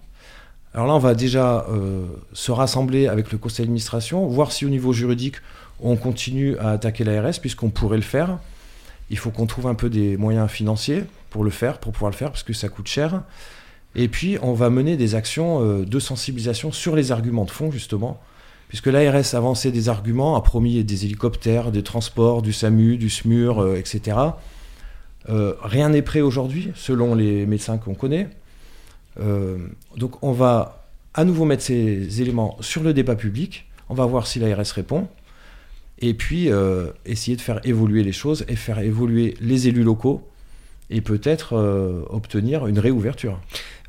[0.72, 4.70] Alors là, on va déjà euh, se rassembler avec le conseil d'administration, voir si au
[4.70, 5.36] niveau juridique,
[5.80, 8.38] on continue à attaquer l'ARS, puisqu'on pourrait le faire.
[9.10, 12.16] Il faut qu'on trouve un peu des moyens financiers pour le faire, pour pouvoir le
[12.16, 13.22] faire, parce que ça coûte cher.
[13.94, 17.70] Et puis, on va mener des actions euh, de sensibilisation sur les arguments de fond,
[17.70, 18.20] justement,
[18.68, 23.60] puisque l'ARS avançait des arguments, a promis des hélicoptères, des transports, du SAMU, du SMUR,
[23.60, 24.16] euh, etc.
[25.28, 28.28] Euh, rien n'est prêt aujourd'hui, selon les médecins qu'on connaît.
[29.20, 29.58] Euh,
[29.96, 33.66] donc, on va à nouveau mettre ces éléments sur le débat public.
[33.88, 35.08] On va voir si l'ARS répond.
[35.98, 40.26] Et puis, euh, essayer de faire évoluer les choses et faire évoluer les élus locaux
[40.92, 43.40] et peut-être euh, obtenir une réouverture.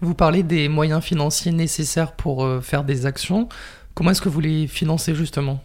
[0.01, 3.47] Vous parlez des moyens financiers nécessaires pour euh, faire des actions.
[3.93, 5.61] Comment est-ce que vous les financez justement?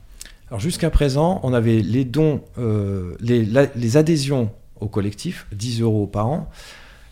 [0.50, 5.80] Alors jusqu'à présent, on avait les dons, euh, les, la- les adhésions au collectif, 10
[5.82, 6.50] euros par an,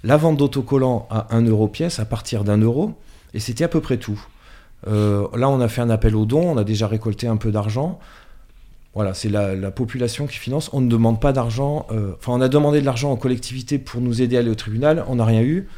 [0.05, 2.95] la vente d'autocollants à 1 euro pièce à partir d'un euro,
[3.35, 4.21] et c'était à peu près tout.
[4.87, 7.99] Là, on a fait un appel aux dons, on a déjà récolté un peu d'argent.
[8.97, 10.71] Voilà, c'est la, la population qui finance.
[10.73, 11.87] On ne demande pas d'argent.
[11.93, 14.55] euh, Enfin, on a demandé de l'argent aux collectivités pour nous aider à aller au
[14.55, 15.05] tribunal.
[15.07, 15.69] On n'a rien eu.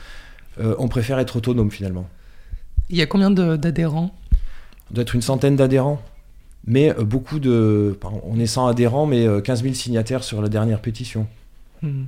[0.60, 2.08] Euh, on préfère être autonome finalement.
[2.90, 4.14] Il y a combien d'adhérents?
[4.90, 6.00] On doit être une centaine d'adhérents.
[6.64, 7.98] Mais euh, beaucoup de.
[8.00, 11.26] pardon, on est 100 adhérents, mais euh, 15 000 signataires sur la dernière pétition.
[11.82, 12.04] Hmm.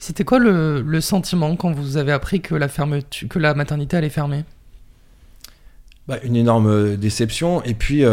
[0.00, 3.96] C'était quoi le, le sentiment quand vous avez appris que la, fermetu- que la maternité
[3.96, 4.44] allait fermer?
[6.08, 7.62] Bah, une énorme déception.
[7.64, 8.04] Et puis,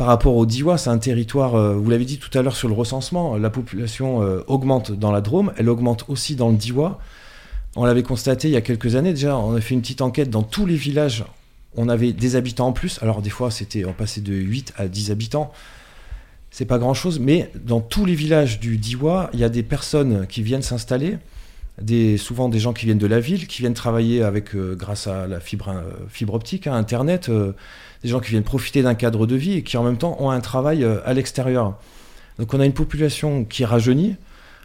[0.00, 2.68] par rapport au Diwa, c'est un territoire, euh, vous l'avez dit tout à l'heure sur
[2.68, 6.98] le recensement, la population euh, augmente dans la Drôme, elle augmente aussi dans le Diwa.
[7.76, 10.30] On l'avait constaté il y a quelques années déjà, on a fait une petite enquête
[10.30, 11.26] dans tous les villages,
[11.76, 12.98] on avait des habitants en plus.
[13.02, 15.52] Alors des fois, c'était on passait de 8 à 10 habitants.
[16.50, 20.26] C'est pas grand-chose, mais dans tous les villages du Diwa, il y a des personnes
[20.28, 21.18] qui viennent s'installer,
[22.16, 25.26] souvent des gens qui viennent de la ville, qui viennent travailler avec, euh, grâce à
[25.26, 25.68] la fibre,
[26.32, 27.30] optique, hein, Internet,
[28.02, 30.30] des gens qui viennent profiter d'un cadre de vie et qui en même temps ont
[30.30, 31.78] un travail euh, à l'extérieur.
[32.38, 34.16] Donc on a une population qui rajeunit,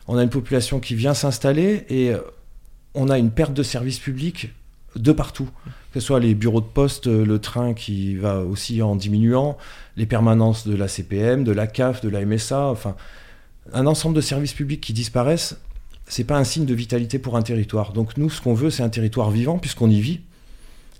[0.07, 2.19] on a une population qui vient s'installer et euh,
[2.93, 4.49] on a une perte de services publics
[4.95, 5.49] de partout,
[5.91, 9.57] que ce soit les bureaux de poste, euh, le train qui va aussi en diminuant,
[9.97, 12.95] les permanences de la CPM, de la CAF, de la MSA, enfin
[13.73, 15.57] un ensemble de services publics qui disparaissent,
[16.07, 17.93] c'est pas un signe de vitalité pour un territoire.
[17.93, 20.21] Donc nous, ce qu'on veut, c'est un territoire vivant puisqu'on y vit,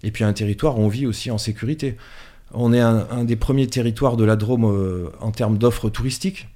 [0.05, 1.97] et puis un territoire où on vit aussi en sécurité.
[2.53, 6.47] On est un, un des premiers territoires de la Drôme euh, en termes d'offres touristiques.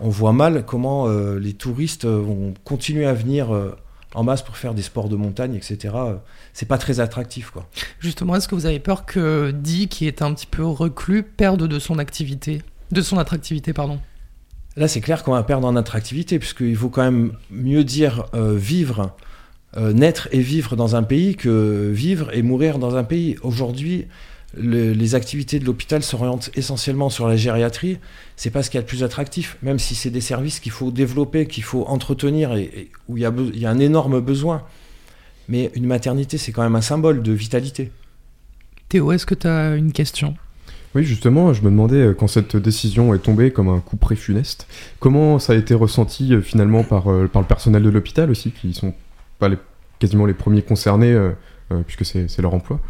[0.00, 3.48] On voit mal comment euh, les touristes euh, vont continuer à venir
[4.14, 5.94] en masse pour faire des sports de montagne, etc.
[6.52, 7.66] C'est pas très attractif, quoi.
[8.00, 11.66] Justement, est-ce que vous avez peur que Di, qui est un petit peu reclus, perde
[11.66, 13.98] de son activité De son attractivité, pardon?
[14.76, 18.54] Là, c'est clair qu'on va perdre en attractivité, puisqu'il faut quand même mieux dire euh,
[18.56, 19.16] vivre,
[19.76, 23.36] euh, naître et vivre dans un pays que vivre et mourir dans un pays.
[23.42, 24.06] Aujourd'hui,
[24.56, 27.98] le- les activités de l'hôpital s'orientent essentiellement sur la gériatrie.
[28.36, 30.72] C'est pas ce qu'il y a de plus attractif, même si c'est des services qu'il
[30.72, 33.70] faut développer, qu'il faut entretenir et, et où il y, a be- il y a
[33.70, 34.62] un énorme besoin.
[35.50, 37.90] Mais une maternité, c'est quand même un symbole de vitalité.
[38.88, 40.34] Théo, est-ce que tu as une question?
[40.94, 44.16] Oui, justement, je me demandais, euh, quand cette décision est tombée comme un coup près
[44.16, 44.66] funeste,
[44.98, 48.72] comment ça a été ressenti euh, finalement par, par le personnel de l'hôpital aussi, qui
[48.72, 48.94] sont
[49.38, 49.58] pas les-
[49.98, 51.32] quasiment les premiers concernés, euh,
[51.72, 52.80] euh, puisque c'est leur emploi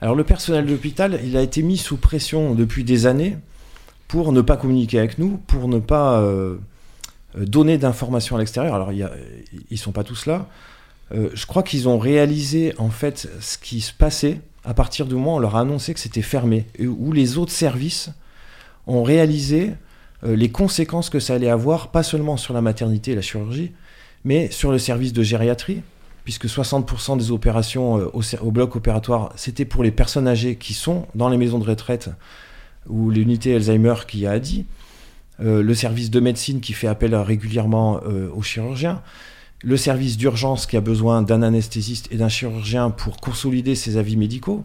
[0.00, 3.36] Alors le personnel de l'hôpital, il a été mis sous pression depuis des années
[4.08, 6.56] pour ne pas communiquer avec nous, pour ne pas euh,
[7.36, 8.74] donner d'informations à l'extérieur.
[8.74, 9.12] Alors y a-
[9.70, 10.46] ils sont pas tous là.
[11.12, 15.34] Je crois qu'ils ont réalisé en fait ce qui se passait à partir du moment
[15.34, 18.10] où on leur a annoncé que c'était fermé, et où les autres services
[18.88, 19.74] ont réalisé
[20.24, 23.70] les conséquences que ça allait avoir, pas seulement sur la maternité et la chirurgie,
[24.26, 25.82] mais sur le service de gériatrie,
[26.24, 31.06] puisque 60% des opérations euh, au, bloc opératoire, c'était pour les personnes âgées qui sont
[31.14, 32.10] dans les maisons de retraite
[32.88, 34.66] ou l'unité Alzheimer qui a dit,
[35.38, 39.00] euh, le service de médecine qui fait appel régulièrement euh, aux chirurgiens,
[39.62, 44.16] le service d'urgence qui a besoin d'un anesthésiste et d'un chirurgien pour consolider ses avis
[44.16, 44.64] médicaux.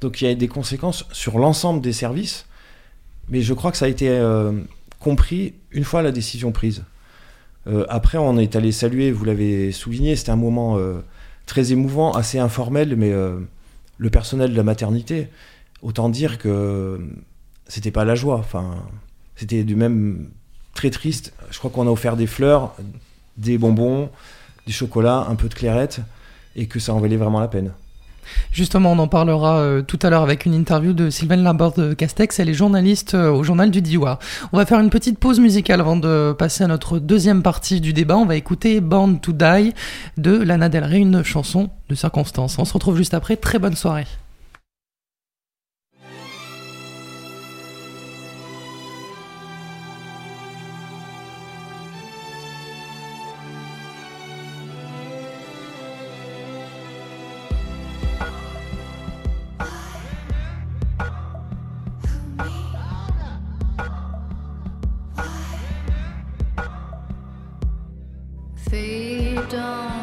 [0.00, 2.46] Donc il y a des conséquences sur l'ensemble des services,
[3.28, 4.20] mais je crois que ça a été
[4.98, 6.82] compris une fois la décision prise.
[7.66, 11.00] Euh, après, on est allé saluer, vous l'avez souligné, c'était un moment euh,
[11.46, 13.38] très émouvant, assez informel, mais euh,
[13.98, 15.28] le personnel de la maternité,
[15.82, 17.00] autant dire que
[17.66, 18.36] c'était pas la joie.
[18.36, 18.76] Enfin,
[19.36, 20.30] c'était du même
[20.74, 21.32] très triste.
[21.50, 22.74] Je crois qu'on a offert des fleurs,
[23.36, 24.10] des bonbons,
[24.66, 26.00] des chocolats, un peu de clairette,
[26.56, 27.72] et que ça en valait vraiment la peine.
[28.52, 32.38] Justement, on en parlera euh, tout à l'heure avec une interview de Sylvaine Laborde Castex.
[32.40, 34.18] Elle est journaliste euh, au journal du Diois.
[34.52, 37.92] On va faire une petite pause musicale avant de passer à notre deuxième partie du
[37.92, 38.16] débat.
[38.16, 39.74] On va écouter Born to Die
[40.16, 42.58] de Lana Del Rey, une chanson de circonstance.
[42.58, 43.36] On se retrouve juste après.
[43.36, 44.06] Très bonne soirée.
[69.48, 69.97] Don't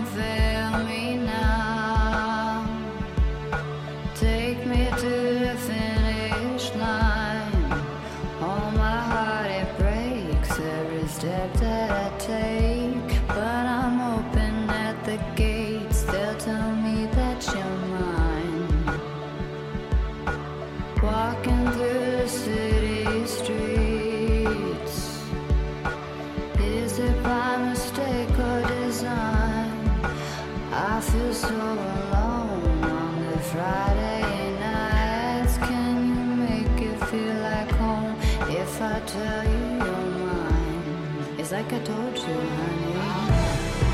[41.65, 42.93] like I told you, honey.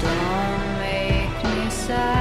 [0.01, 2.20] Don't make me sad.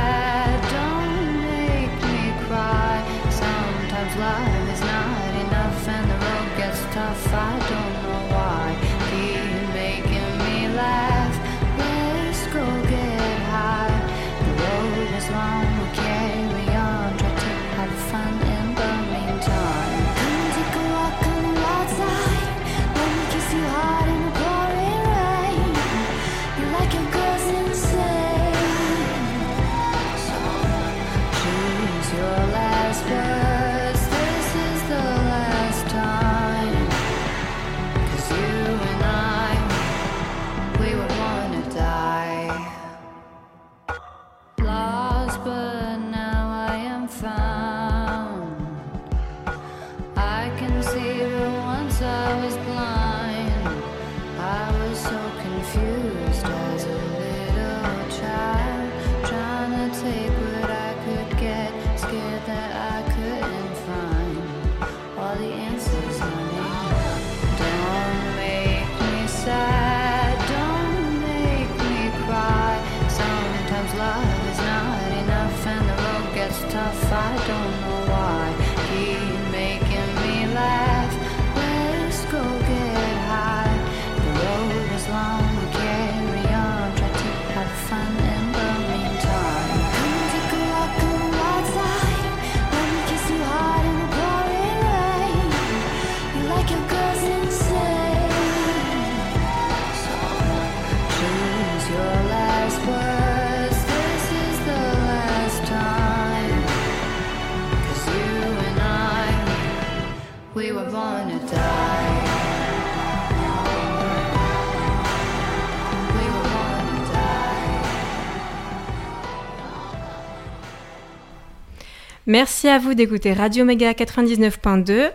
[122.31, 125.11] Merci à vous d'écouter Radio Méga 99.2.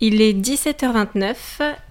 [0.00, 1.34] Il est 17h29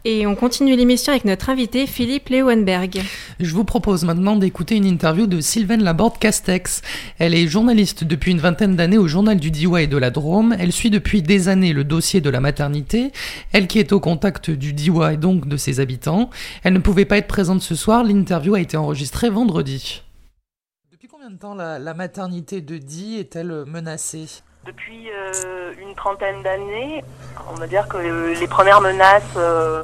[0.06, 3.02] et on continue l'émission avec notre invité Philippe Leeuwenberg.
[3.40, 6.84] Je vous propose maintenant d'écouter une interview de Sylvaine Laborde-Castex.
[7.18, 10.56] Elle est journaliste depuis une vingtaine d'années au journal du Diois et de la Drôme.
[10.60, 13.12] Elle suit depuis des années le dossier de la maternité.
[13.54, 16.30] Elle qui est au contact du Diois et donc de ses habitants.
[16.62, 18.04] Elle ne pouvait pas être présente ce soir.
[18.04, 20.04] L'interview a été enregistrée vendredi.
[20.92, 24.28] Depuis combien de temps la, la maternité de Die est-elle menacée?
[24.66, 27.04] Depuis euh, une trentaine d'années,
[27.50, 29.84] on va dire que euh, les premières menaces euh,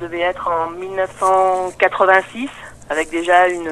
[0.00, 2.50] devaient être en 1986,
[2.90, 3.70] avec déjà une,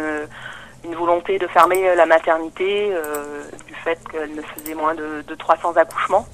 [0.94, 5.76] volonté de fermer la maternité euh, du fait qu'elle ne faisait moins de, de 300
[5.76, 6.26] accouchements.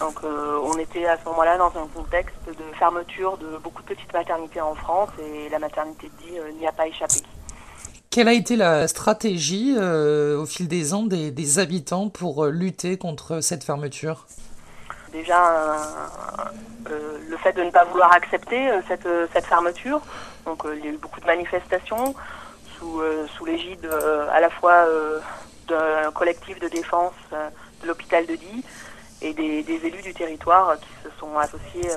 [0.00, 3.88] Donc euh, on était à ce moment-là dans un contexte de fermeture de beaucoup de
[3.88, 7.22] petites maternités en France et la maternité euh, n'y a pas échappé.
[8.14, 12.96] Quelle a été la stratégie euh, au fil des ans des, habitants pour euh, lutter
[12.96, 14.28] contre cette fermeture?
[15.12, 15.50] Déjà
[16.88, 20.00] euh, le fait de ne pas vouloir accepter cette, cette fermeture.
[20.44, 22.14] Donc il y a eu beaucoup de manifestations
[22.78, 23.02] sous,
[23.36, 23.84] sous l'égide
[24.32, 24.86] à la fois
[25.66, 27.14] d'un collectif de défense
[27.82, 28.64] de l'hôpital de Die
[29.22, 31.90] et des, des élus du territoire qui se sont associés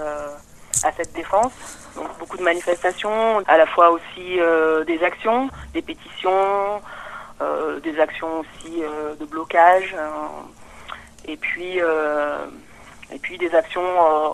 [0.83, 1.53] à cette défense.
[1.95, 6.81] Donc beaucoup de manifestations, à la fois aussi euh, des actions, des pétitions,
[7.41, 9.95] euh, des actions aussi euh, de blocage,
[11.25, 11.79] et puis
[13.09, 13.89] et puis des actions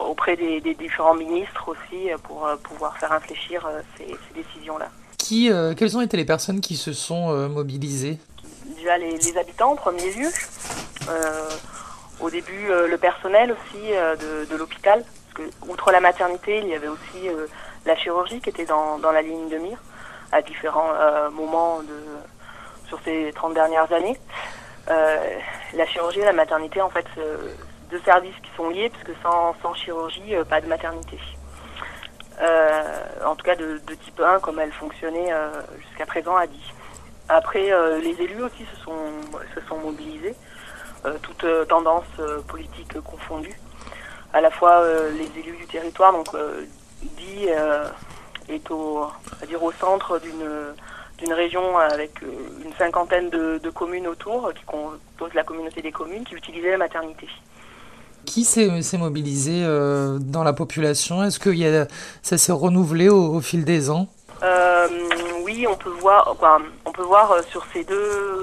[0.09, 4.89] auprès des, des différents ministres aussi pour pouvoir faire infléchir ces, ces décisions-là.
[5.17, 8.17] Qui, Quelles ont été les personnes qui se sont mobilisées?
[8.75, 10.29] Déjà les, les habitants en premier lieu,
[12.19, 16.87] au début le personnel aussi de, de l'hôpital, parce outre la maternité, il y avait
[16.87, 17.47] aussi euh,
[17.85, 19.77] la chirurgie qui était dans, la ligne de mire
[20.31, 21.79] à différents euh, moments
[22.87, 24.17] sur ces 30 dernières années.
[24.89, 25.37] Euh,
[25.73, 27.05] la chirurgie et la maternité, en fait,
[27.89, 31.19] deux services qui sont liés, puisque sans, chirurgie, pas de maternité.
[33.25, 35.31] En tout cas de, type 1, comme elle fonctionnait
[35.87, 36.73] jusqu'à présent à Die.
[37.29, 40.35] Après, les élus aussi se sont, mobilisés,
[41.21, 42.03] toutes tendances
[42.47, 43.57] politiques confondues.
[44.33, 46.63] À la fois euh, les élus du territoire, donc euh,
[47.03, 47.85] Die euh,
[48.49, 49.05] est au,
[49.47, 50.49] dire au centre d'une
[51.19, 52.27] d'une région avec euh,
[52.65, 56.77] une cinquantaine de, de communes autour qui composent la communauté des communes qui utilisaient la
[56.79, 57.27] maternité.
[58.25, 61.23] Qui s'est mobilisé euh, dans la population?
[61.23, 61.87] Est-ce que y a,
[62.23, 64.07] ça s'est renouvelé au, au fil des ans?
[64.41, 64.87] Euh,
[65.43, 66.35] oui, on peut voir,
[66.85, 68.33] on peut voir euh, sur ces deux,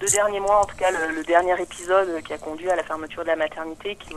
[0.00, 3.22] deux derniers mois, en tout cas le, dernier épisode qui a conduit à la fermeture
[3.22, 4.14] de la maternité, que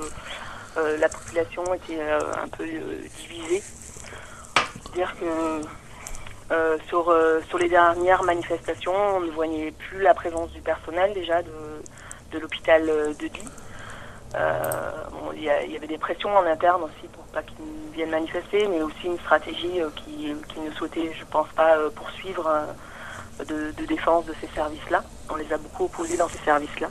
[0.78, 3.63] euh, la population était euh, un peu euh, divisée.
[4.84, 5.62] C'est-à-dire que
[6.52, 11.13] euh, sur, euh, sur les dernières manifestations, on ne voyait plus la présence du personnel
[11.13, 11.52] déjà de,
[12.32, 13.50] de l'hôpital euh, de Die.
[14.36, 14.91] Euh,
[15.36, 19.06] il y, avait des pressions en interne aussi pour pas qu'ils viennent manifester, mais aussi
[19.06, 22.65] une stratégie euh, qui, qui ne souhaitait, je pense pas, euh, poursuivre euh,
[23.45, 25.04] de, défense de ces services-là.
[25.30, 26.88] On les a beaucoup opposés dans ces services-là.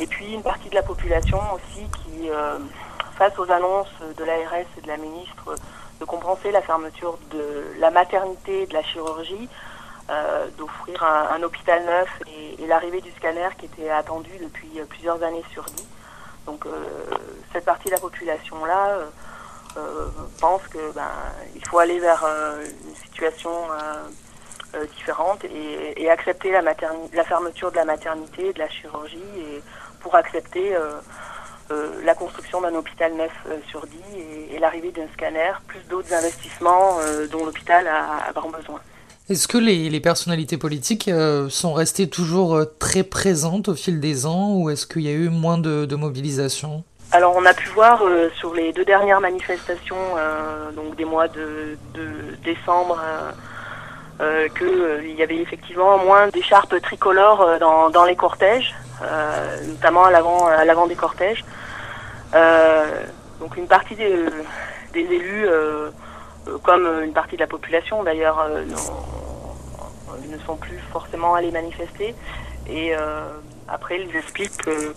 [0.00, 2.58] Et puis une partie de la population aussi qui, euh,
[3.16, 5.56] face aux annonces de l'ARS et de la ministre euh,
[6.00, 9.48] de compenser la fermeture de la maternité de la chirurgie,
[10.10, 15.44] euh, d'offrir un, hôpital neuf et, l'arrivée du scanner qui était attendu depuis plusieurs années
[15.52, 15.86] sur Die.
[16.46, 16.66] Donc
[17.52, 18.98] cette partie de la population là
[19.76, 20.06] euh,
[20.40, 21.10] pense que ben
[21.56, 23.50] il faut aller vers une situation
[24.74, 26.74] euh, différente et, et accepter la,
[27.24, 29.62] fermeture de la maternité de la chirurgie et
[30.00, 30.92] pour accepter euh,
[31.70, 35.80] euh, la construction d'un hôpital neuf euh, sur Die et, et l'arrivée d'un scanner, plus
[35.88, 36.98] d'autres investissements
[37.30, 38.80] dont l'hôpital a, a grand besoin.
[39.30, 41.10] Est-ce que les, les personnalités politiques
[41.48, 45.30] sont restées toujours très présentes au fil des ans ou est-ce qu'il y a eu
[45.30, 46.84] moins de, de mobilisation?
[47.14, 51.28] Alors on a pu voir euh, sur les deux dernières manifestations, euh, donc des mois
[51.28, 53.00] de, de décembre,
[54.20, 54.48] euh, euh,
[55.00, 60.10] qu'il y avait effectivement moins d'écharpes tricolores euh, dans, dans les cortèges, euh, notamment à
[60.10, 61.44] l'avant à l'avant des cortèges.
[62.34, 63.04] Euh,
[63.40, 64.14] donc une partie des,
[64.92, 65.90] des élus, euh,
[66.48, 68.64] euh, comme une partie de la population d'ailleurs, euh,
[70.28, 72.14] ne sont plus forcément allés manifester.
[72.68, 73.24] Et euh,
[73.68, 74.94] après, ils expliquent que euh,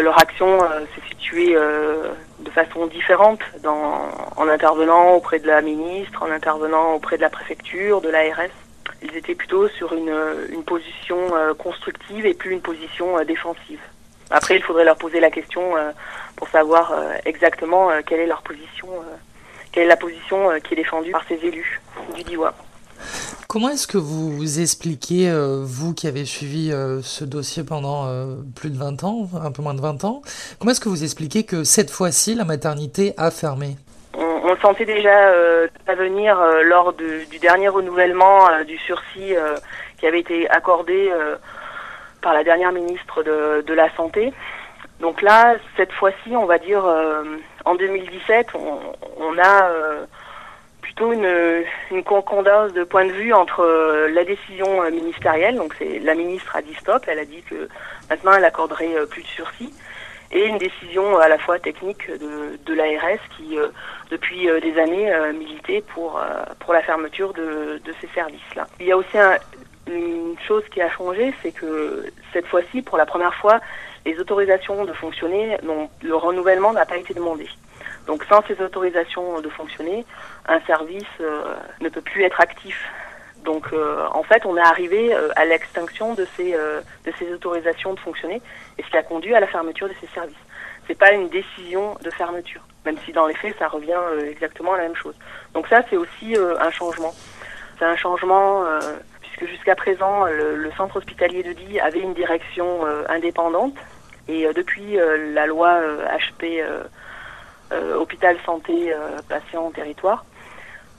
[0.00, 5.60] leur action euh, s'est située euh, de façon différente dans, en intervenant auprès de la
[5.60, 8.48] ministre, en intervenant auprès de la préfecture, de l'ARS.
[9.02, 10.14] Ils étaient plutôt sur une,
[10.50, 13.80] une position euh, constructive et plus une position défensive.
[14.30, 15.74] Après, il faudrait leur poser la question
[16.36, 16.94] pour savoir
[17.26, 18.88] exactement quelle est leur position,
[19.72, 21.82] quelle est la position qui est défendue par ces élus
[22.14, 22.54] du DIWA.
[23.52, 28.36] Comment est-ce que vous expliquez, euh, vous qui avez suivi euh, ce dossier pendant euh,
[28.56, 30.22] plus de 20 ans, un peu moins de 20 ans,
[30.58, 33.76] comment est-ce que vous expliquez que cette fois-ci la maternité a fermé?
[34.14, 35.32] On, sentait déjà
[35.86, 39.34] à venir lors du dernier renouvellement du sursis
[39.98, 41.10] qui avait été accordé
[42.20, 44.32] par la dernière ministre de, la Santé.
[45.00, 46.84] Donc là, cette fois-ci, on va dire
[47.64, 49.70] en 2017, on, a
[50.94, 55.74] plutôt une, une concordance de point de vue entre euh, la décision euh, ministérielle, donc
[55.78, 57.68] c'est la ministre a dit stop, elle a dit que
[58.10, 59.72] maintenant elle accorderait euh, plus de sursis,
[60.32, 63.68] et une décision à la fois technique de, de l'ARS qui, euh,
[64.10, 68.66] depuis euh, des années, euh, militait pour, euh, pour la fermeture de, de ces services-là.
[68.80, 69.38] Il y a aussi un-
[69.88, 73.60] une chose qui a changé, c'est que cette fois-ci, pour la première fois,
[74.04, 77.48] les autorisations de fonctionner, n'ont- le renouvellement n'a pas été demandé.
[78.06, 80.04] Donc sans ces autorisations de fonctionner,
[80.48, 82.76] un service euh, ne peut plus être actif.
[83.44, 87.32] Donc euh, en fait, on est arrivé euh, à l'extinction de ces euh, de ces
[87.32, 88.40] autorisations de fonctionner,
[88.78, 90.36] et ce qui a conduit à la fermeture de ces services.
[90.86, 94.74] C'est pas une décision de fermeture, même si dans les faits, ça revient euh, exactement
[94.74, 95.14] à la même chose.
[95.54, 97.14] Donc ça, c'est aussi euh, un changement.
[97.78, 98.64] C'est un changement
[99.22, 103.74] puisque jusqu'à présent, le, le centre hospitalier de Die avait une direction indépendante,
[104.28, 104.96] et depuis
[105.34, 105.80] la loi
[106.16, 106.62] HP
[107.96, 110.24] hôpital santé euh, patient territoire.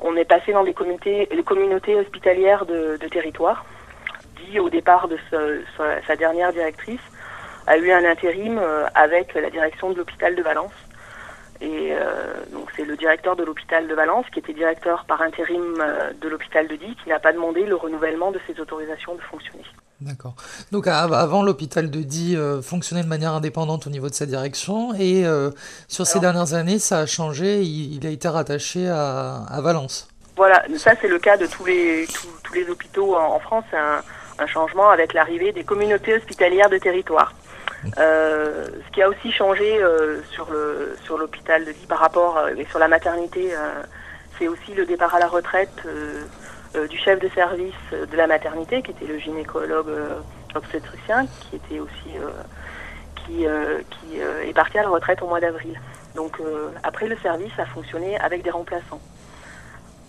[0.02, 3.66] On est passé dans des comités, les communautés hospitalières de, territoire.
[4.36, 5.18] Dit au départ de
[6.06, 7.00] sa, dernière directrice
[7.68, 10.74] a eu un intérim euh, avec la direction de l'hôpital de Valence.
[11.62, 15.78] Et euh, donc c'est le directeur de l'hôpital de Valence qui était directeur par intérim
[15.80, 19.22] euh, de l'hôpital de Die qui n'a pas demandé le renouvellement de ses autorisations de
[19.22, 19.64] fonctionner.
[20.06, 20.36] D'accord.
[20.72, 24.26] Donc av- avant, l'hôpital de Die euh, fonctionnait de manière indépendante au niveau de sa
[24.26, 25.50] direction, et euh,
[25.88, 30.08] sur ces dernières années, ça a changé, il, il a été rattaché à, à Valence.
[30.36, 33.64] Voilà, ça c'est le cas de tous les tous, tous les hôpitaux en, en France,
[33.72, 34.02] c'est un,
[34.40, 37.34] un changement avec l'arrivée des communautés hospitalières de territoire.
[37.98, 39.80] Euh, ce qui a aussi changé
[40.32, 43.52] sur le sur l'hôpital de Die par rapport et sur la maternité,
[44.38, 45.78] c'est aussi le départ à la retraite
[46.88, 50.20] du chef de service euh, de la maternité, qui était le gynécologue euh,
[50.56, 52.30] obstétricien, qui était aussi euh,
[53.26, 55.80] qui euh, qui euh, est parti à la retraite au mois d'avril.
[56.16, 59.02] Donc euh, après le service a fonctionné avec des remplaçants.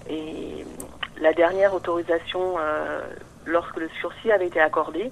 [0.08, 0.64] Et
[1.20, 3.00] la dernière autorisation, euh,
[3.46, 5.10] lorsque le sursis avait été accordé,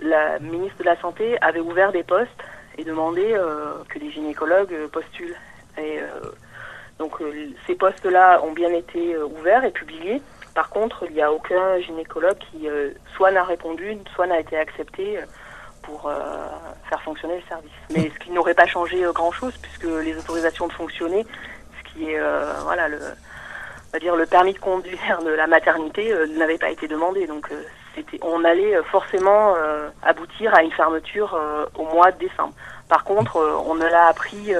[0.00, 2.30] la ministre de la Santé avait ouvert des postes
[2.78, 5.36] et demandé euh, que des gynécologues euh, postulent.
[5.76, 6.30] Et, euh,
[6.98, 10.22] donc euh, ces postes-là ont bien été euh, ouverts et publiés.
[10.58, 14.58] Par contre, il n'y a aucun gynécologue qui euh, soit n'a répondu, soit n'a été
[14.58, 15.22] accepté euh,
[15.82, 16.18] pour euh,
[16.90, 17.70] faire fonctionner le service.
[17.90, 21.24] Mais ce qui n'aurait pas changé grand-chose puisque les autorisations de fonctionner,
[21.78, 22.20] ce qui est
[22.64, 22.98] voilà le
[24.10, 27.28] on permis de conduire de la maternité n'avait pas été demandé.
[27.28, 27.48] Donc
[28.22, 29.54] on allait forcément
[30.02, 31.38] aboutir à une fermeture
[31.76, 32.54] au mois de décembre.
[32.88, 34.52] Par contre, on ne l'a appris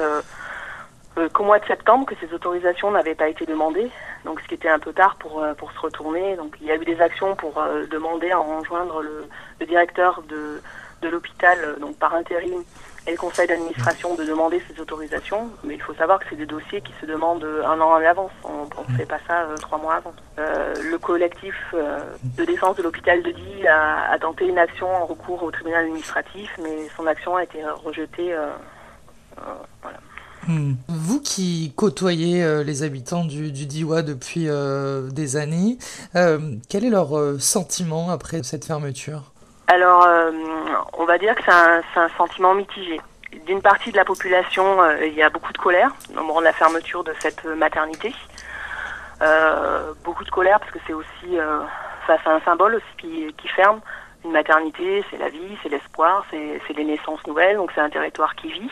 [1.33, 3.91] qu'au mois de septembre que ces autorisations n'avaient pas été demandées.
[4.25, 6.37] Donc ce qui était un peu tard pour euh, pour se retourner.
[6.37, 9.27] Donc il y a eu des actions pour euh, demander à rejoindre le,
[9.61, 10.61] le directeur de
[11.01, 12.65] de l'hôpital, euh, donc par intérim,
[13.07, 15.49] et le conseil d'administration de demander ces autorisations.
[15.63, 18.05] Mais il faut savoir que c'est des dossiers qui se demandent euh, un an en
[18.05, 18.33] avance.
[18.43, 20.13] On ne fait pas ça euh, trois mois avant.
[20.41, 22.01] Euh, le collectif euh,
[22.37, 25.85] de défense de l'hôpital de Die a, a tenté une action en recours au tribunal
[25.85, 28.35] administratif, mais son action a été rejetée.
[28.35, 28.49] euh,
[29.39, 29.43] euh,
[29.83, 29.99] voilà.
[30.49, 30.73] Hmm.
[30.89, 35.79] Vous qui côtoyez euh, les habitants du, du Diwa depuis euh, des années,
[36.17, 36.39] euh,
[36.69, 39.31] quel est leur sentiment après cette fermeture?
[39.71, 40.33] Alors, euh,
[40.95, 41.53] on va dire que c'est
[42.01, 43.01] un, sentiment mitigé.
[43.47, 46.45] D'une partie de la population, euh, il y a beaucoup de colère au moment de
[46.45, 48.15] la fermeture de cette maternité.
[49.21, 51.61] Euh, beaucoup de colère parce que c'est aussi, euh,
[52.09, 53.81] un symbole aussi qui, qui ferme.
[54.25, 57.91] Une maternité, c'est la vie, c'est l'espoir, c'est c'est les naissances nouvelles, donc c'est un
[57.91, 58.71] territoire qui vit.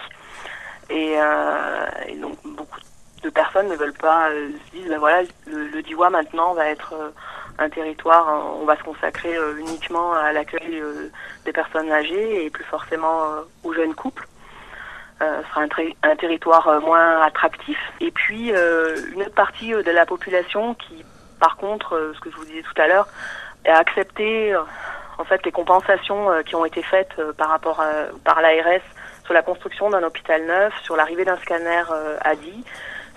[0.90, 2.78] Et, euh, et donc beaucoup
[3.22, 6.68] de personnes ne veulent pas, euh, se disent, ben voilà, le, le Diwa maintenant va
[6.68, 7.10] être euh,
[7.58, 11.10] un territoire, euh, on va se consacrer euh, uniquement à l'accueil euh,
[11.44, 13.22] des personnes âgées et plus forcément
[13.64, 14.26] aux jeunes couples.
[15.18, 17.78] Ce sera un, territoire moins attractif.
[18.00, 21.06] Et puis une autre partie de la population qui,
[21.40, 23.08] par contre, ce que je vous disais tout à l'heure,
[23.66, 24.54] a accepté
[25.16, 28.82] en fait les compensations qui ont été faites par rapport à, par l'ARS
[29.26, 32.64] sur la construction d'un hôpital neuf, sur l'arrivée d'un scanner euh, ADI,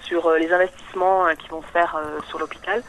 [0.01, 2.83] sur euh, les investissements euh, qui vont se faire euh, sur l'hôpital.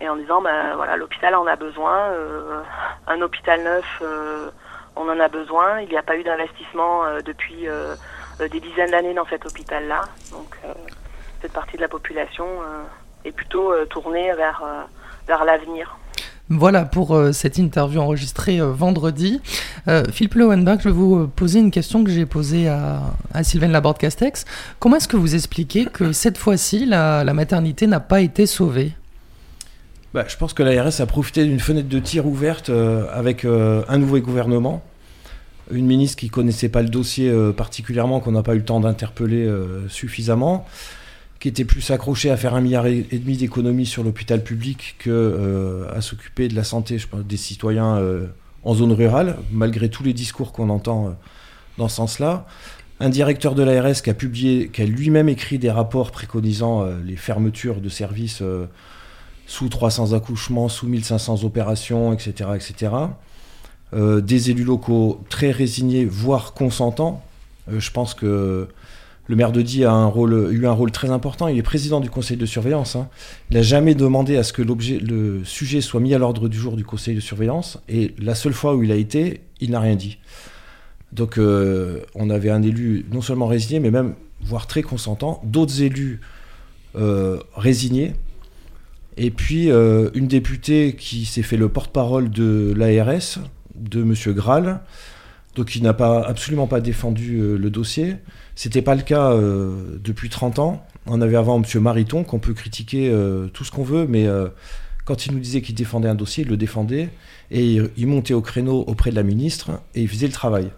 [0.00, 2.62] Et en disant ben voilà l'hôpital en a besoin euh,
[3.06, 4.50] un hôpital neuf euh,
[4.96, 5.80] on en a besoin.
[5.80, 7.94] Il n'y a pas eu d'investissement euh, depuis euh,
[8.40, 10.02] euh, des dizaines d'années dans cet hôpital là
[10.32, 10.72] donc euh,
[11.40, 12.82] cette partie de la population euh,
[13.24, 14.82] est plutôt euh, tournée vers euh,
[15.26, 15.96] vers l'avenir
[16.58, 19.40] Voilà pour euh, cette interview enregistrée euh, vendredi.
[19.88, 23.68] Euh, Philippe Lowenbach, je vais vous poser une question que j'ai posée à, à Sylvain
[23.68, 24.44] Laborde-Castex.
[24.78, 28.92] Comment est-ce que vous expliquez que cette fois-ci, la, maternité n'a pas été sauvée?
[30.12, 34.18] Bah, je pense que l'ARS a profité d'une fenêtre de tir ouverte avec un nouveau
[34.18, 34.82] gouvernement,
[35.70, 39.50] une ministre qui connaissait pas le dossier particulièrement, qu'on n'a pas eu le temps d'interpeller
[39.88, 40.66] suffisamment,
[41.42, 45.10] qui était plus accrochée à faire un milliard et demi d'économies sur l'hôpital public que
[45.10, 48.28] euh, à s'occuper de la santé des citoyens euh,
[48.62, 51.10] en zone rurale, malgré tous les discours qu'on entend euh,
[51.78, 52.46] dans ce sens-là.
[53.00, 57.16] Un directeur de l'ARS qui a publié, qui a lui-même écrit des rapports préconisant les
[57.16, 58.40] fermetures de services
[59.48, 62.50] sous 300 accouchements, sous 1500 opérations, etc.
[62.54, 62.92] etc.
[63.92, 67.24] Des élus locaux très résignés, voire consentants.
[67.66, 68.68] Je pense que
[69.32, 71.48] le maire de Die a eu un rôle très important.
[71.48, 72.96] Il est président du conseil de surveillance.
[72.96, 73.08] hein.
[73.50, 76.76] Il n'a jamais demandé à ce que le sujet soit mis à l'ordre du jour
[76.76, 77.78] du conseil de surveillance.
[77.88, 80.18] Et la seule fois où il a été, il n'a rien dit.
[81.12, 85.40] Donc euh, on avait un élu non seulement résigné, mais même voire très consentant.
[85.44, 86.20] D'autres élus
[86.94, 88.12] euh, résignés.
[89.16, 93.38] Et puis euh, une députée qui s'est fait le porte-parole de l'ARS,
[93.76, 94.14] de M.
[94.34, 94.82] Graal,
[95.54, 98.16] donc qui n'a pas, absolument pas défendu euh, le dossier.
[98.54, 100.86] C'était pas le cas euh, depuis 30 ans.
[101.06, 101.80] On avait avant M.
[101.80, 104.26] Mariton, qu'on peut critiquer euh, tout ce qu'on veut, mais
[105.04, 107.08] quand il nous disait qu'il défendait un dossier, il le défendait,
[107.50, 110.70] et il, il montait au créneau auprès de la ministre, et il faisait le travail.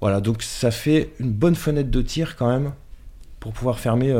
[0.00, 2.72] Voilà, donc ça fait une bonne fenêtre de tir quand même
[3.40, 4.12] pour pouvoir fermer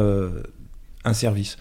[1.05, 1.59] un service.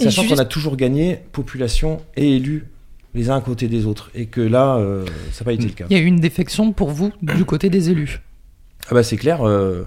[0.00, 2.66] Sachant juste- qu'on a toujours gagné population et élus
[3.14, 5.72] les uns à côté des autres, et que là, euh, ça n'a pas été le
[5.72, 5.86] cas.
[5.88, 8.20] Il y a eu une défection pour vous du côté des élus.
[8.88, 9.46] Ah bah c'est clair.
[9.46, 9.84] euh,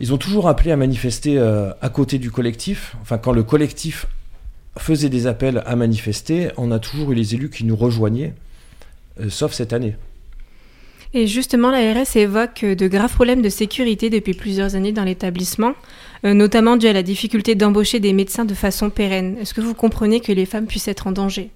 [0.00, 2.96] ils ont toujours appelé à manifester euh, à côté du collectif.
[3.02, 4.06] Enfin, quand le collectif
[4.76, 8.34] faisait des appels à manifester, on a toujours eu les élus qui nous rejoignaient,
[9.20, 9.96] euh, sauf cette année.
[11.14, 15.72] Et justement, l'ARS évoque de graves problèmes de sécurité depuis plusieurs années dans l'établissement,
[16.22, 19.38] notamment dû à la difficulté d'embaucher des médecins de façon pérenne.
[19.40, 21.50] Est-ce que vous comprenez que les femmes puissent être en danger?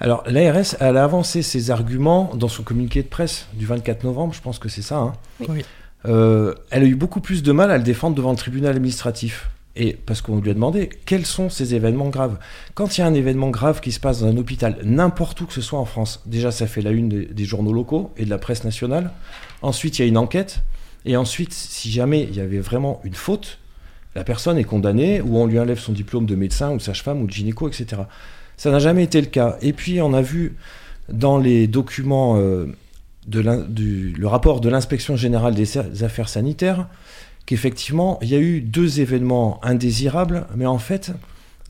[0.00, 4.32] Alors, l'ARS, elle a avancé ses arguments dans son communiqué de presse du 24 novembre,
[4.34, 4.98] je pense que c'est ça.
[4.98, 5.12] hein.
[5.48, 5.64] Oui.
[6.06, 9.50] Euh, elle a eu beaucoup plus de mal à le défendre devant le tribunal administratif.
[9.74, 12.38] Et parce qu'on lui a demandé quels sont ces événements graves?
[12.74, 15.46] Quand il y a un événement grave qui se passe dans un hôpital, n'importe où
[15.46, 18.24] que ce soit en France, déjà ça fait la une des, des journaux locaux et
[18.24, 19.10] de la presse nationale.
[19.62, 20.60] Ensuite, il y a une enquête.
[21.04, 23.58] Et ensuite, si jamais il y avait vraiment une faute,
[24.16, 27.22] la personne est condamnée ou on lui enlève son diplôme de médecin ou de sage-femme
[27.22, 28.02] ou de gynéco, etc.
[28.58, 29.56] Ça n'a jamais été le cas.
[29.62, 30.56] Et puis, on a vu
[31.08, 32.66] dans les documents euh,
[33.26, 36.86] de l'in- du le rapport de l'inspection générale des affaires sanitaires
[37.46, 41.12] qu'effectivement, il y a eu deux événements indésirables, mais en fait,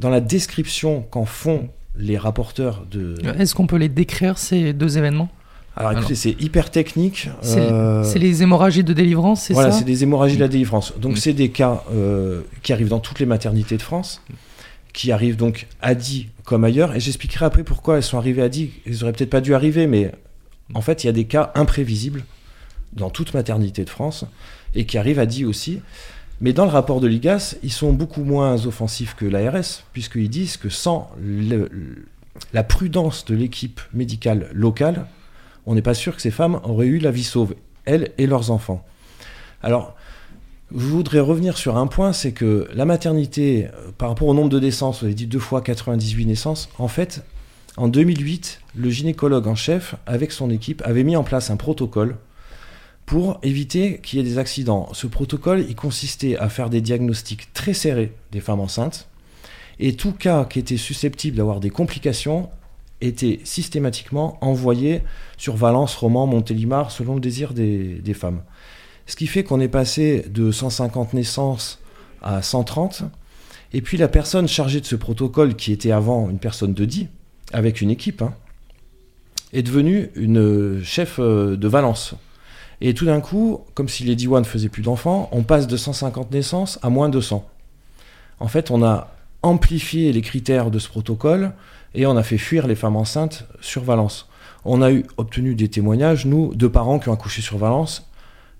[0.00, 3.14] dans la description qu'en font les rapporteurs de...
[3.38, 5.28] Est-ce qu'on peut les décrire, ces deux événements?
[5.76, 6.18] Alors écoutez, Alors.
[6.18, 7.28] c'est hyper technique.
[7.42, 9.78] C'est euh, c'est les hémorragies de délivrance, c'est voilà, ça?
[9.78, 10.92] c'est des hémorragies de la délivrance.
[10.98, 11.16] Donc Mm.
[11.16, 14.20] c'est des cas euh, qui arrivent dans toutes les maternités de France,
[14.92, 16.94] qui arrivent donc à Die comme ailleurs.
[16.94, 18.72] Et j'expliquerai après pourquoi elles sont arrivées à Die.
[18.86, 20.12] Elles auraient peut-être pas dû arriver, mais
[20.74, 22.24] en fait, il y a des cas imprévisibles
[22.92, 24.24] dans toute maternité de France
[24.74, 25.80] et qui arrivent à Die aussi.
[26.40, 30.56] Mais dans le rapport de l'IGAS, ils sont beaucoup moins offensifs que l'ARS, puisqu'ils disent
[30.56, 31.10] que sans
[32.52, 35.06] la prudence de l'équipe médicale locale,
[35.66, 38.52] on n'est pas sûr que ces femmes auraient eu la vie sauve, elles et leurs
[38.52, 38.86] enfants.
[39.62, 39.96] Alors,
[40.74, 44.50] je voudrais revenir sur un point, c'est que la maternité, euh, par rapport au nombre
[44.50, 47.22] de naissances, vous avez dit deux fois 98 naissances, en fait,
[47.76, 52.16] en 2008, le gynécologue en chef, avec son équipe, avait mis en place un protocole
[53.06, 54.88] pour éviter qu'il y ait des accidents.
[54.92, 59.08] Ce protocole, il consistait à faire des diagnostics très serrés des femmes enceintes,
[59.80, 62.50] et tout cas qui était susceptible d'avoir des complications
[63.00, 65.02] était systématiquement envoyé
[65.36, 68.42] sur Valence, Romans, Montélimar, selon le désir des, des femmes.
[69.08, 71.80] Ce qui fait qu'on est passé de 150 naissances
[72.22, 73.04] à 130.
[73.72, 77.08] Et puis la personne chargée de ce protocole, qui était avant une personne de dit,
[77.52, 78.34] avec une équipe, hein,
[79.54, 82.14] est devenue une chef euh, de Valence.
[82.82, 85.76] Et tout d'un coup, comme si les Diwan ne faisaient plus d'enfants, on passe de
[85.76, 87.48] 150 naissances à moins de 100.
[88.40, 91.52] En fait, on a amplifié les critères de ce protocole
[91.94, 94.28] et on a fait fuir les femmes enceintes sur Valence.
[94.66, 98.07] On a eu obtenu des témoignages, nous, de parents qui ont accouché sur Valence,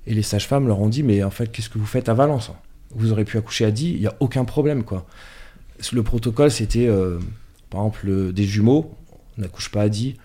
[0.09, 2.51] et les sages-femmes leur ont dit Mais en fait, qu'est-ce que vous faites à Valence
[2.95, 5.07] Vous aurez pu accoucher à Die, il n'y a aucun problème, quoi.
[5.93, 7.19] Le protocole, c'était, euh,
[7.71, 8.91] par exemple, euh, des jumeaux,
[9.37, 10.17] on n'accouche pas à Die,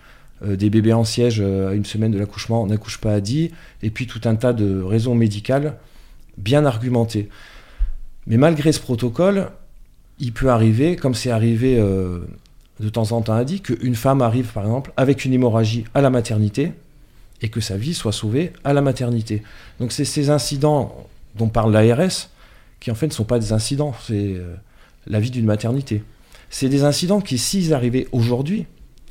[0.44, 3.52] euh, des bébés en siège à une semaine de l'accouchement, on n'accouche pas à Die,
[3.82, 5.76] et puis tout un tas de raisons médicales
[6.38, 7.28] bien argumentées.
[8.26, 9.50] Mais malgré ce protocole,
[10.18, 14.52] il peut arriver, comme c'est arrivé de temps en temps a dit qu'une femme arrive,
[14.52, 16.72] par exemple, avec une hémorragie à la maternité
[17.42, 19.42] et que sa vie soit sauvée à la maternité.
[19.80, 22.30] Donc c'est ces incidents dont parle l'ARS
[22.80, 24.54] qui en fait ne sont pas des incidents, c'est euh,
[25.06, 26.02] la vie d'une maternité.
[26.50, 28.66] C'est des incidents qui, s'ils arrivaient aujourd'hui,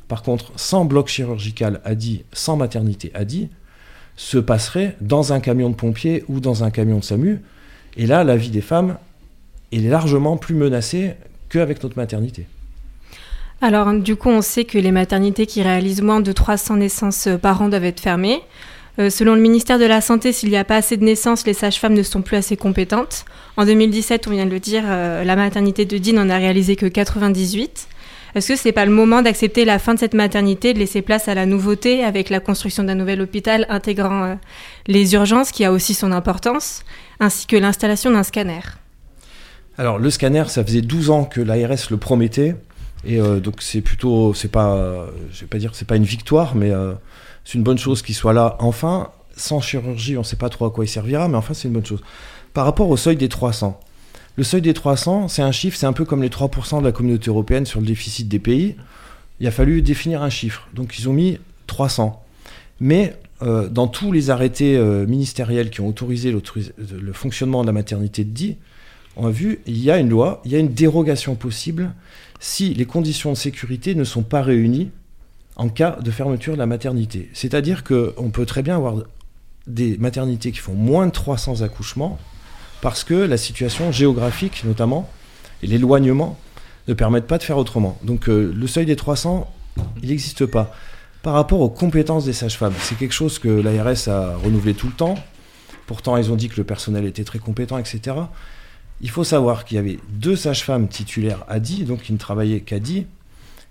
[0.08, 3.48] par contre, sans bloc chirurgical a dit, sans maternité a dit,
[4.16, 7.40] se passeraient dans un camion de pompiers ou dans un camion de SAMU.
[7.96, 8.96] Et là, la vie des femmes
[9.72, 11.14] est largement plus menacée
[11.48, 12.46] qu'avec notre maternité.
[13.64, 17.38] Alors, du coup, on sait que les maternités qui réalisent moins de 300 naissances euh,
[17.38, 18.42] par an doivent être fermées.
[18.98, 21.54] Euh, selon le ministère de la Santé, s'il n'y a pas assez de naissances, les
[21.54, 23.24] sages-femmes ne sont plus assez compétentes.
[23.56, 26.76] En 2017, on vient de le dire, euh, la maternité de Digne n'en a réalisé
[26.76, 27.88] que 98.
[28.34, 31.28] Est-ce que c'est pas le moment d'accepter la fin de cette maternité, de laisser place
[31.28, 34.36] à la nouveauté avec la construction d'un nouvel hôpital intégrant
[34.88, 36.82] les urgences, qui a aussi son importance,
[37.18, 38.60] ainsi que l'installation d'un scanner?
[39.78, 42.56] Alors, le scanner, ça faisait 12 ans que l'ARS le promettait.
[43.06, 46.54] Et euh, donc, c'est plutôt, c'est pas, je vais pas dire c'est pas une victoire,
[46.54, 46.94] mais euh,
[47.44, 49.10] c'est une bonne chose qu'il soit là enfin.
[49.36, 51.84] Sans chirurgie, on sait pas trop à quoi il servira, mais enfin, c'est une bonne
[51.84, 52.00] chose.
[52.52, 53.80] Par rapport au seuil des 300,
[54.36, 56.92] le seuil des 300, c'est un chiffre, c'est un peu comme les 3% de la
[56.92, 58.76] communauté européenne sur le déficit des pays.
[59.40, 60.68] Il a fallu définir un chiffre.
[60.72, 62.22] Donc ils ont mis 300.
[62.78, 68.22] Mais euh, dans tous les arrêtés ministériels qui ont autorisé le fonctionnement de la maternité
[68.22, 68.30] de
[69.16, 71.92] on a vu, il y a une loi, il y a une dérogation possible
[72.40, 74.90] si les conditions de sécurité ne sont pas réunies
[75.56, 77.30] en cas de fermeture de la maternité.
[77.32, 78.96] C'est-à-dire qu'on peut très bien avoir
[79.66, 82.18] des maternités qui font moins de 300 accouchements
[82.80, 85.08] parce que la situation géographique notamment
[85.62, 86.38] et l'éloignement
[86.88, 87.98] ne permettent pas de faire autrement.
[88.02, 89.50] Donc euh, le seuil des 300,
[90.02, 90.74] il n'existe pas.
[91.22, 94.92] Par rapport aux compétences des sages-femmes, c'est quelque chose que l'ARS a renouvelé tout le
[94.92, 95.14] temps.
[95.86, 98.16] Pourtant, ils ont dit que le personnel était très compétent, etc.
[99.00, 102.60] Il faut savoir qu'il y avait deux sages-femmes titulaires à DI, donc qui ne travaillaient
[102.60, 103.06] qu'à DI,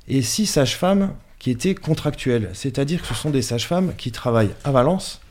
[0.08, 2.50] et six sages-femmes qui étaient contractuelles.
[2.54, 5.22] C'est-à-dire que ce sont des sages-femmes qui travaillent à Valence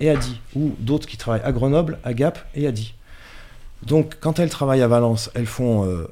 [0.00, 2.94] et à DI, ou d'autres qui travaillent à Grenoble, à Gap et à DI.
[3.84, 6.06] Donc, quand elles travaillent à Valence, elles font euh,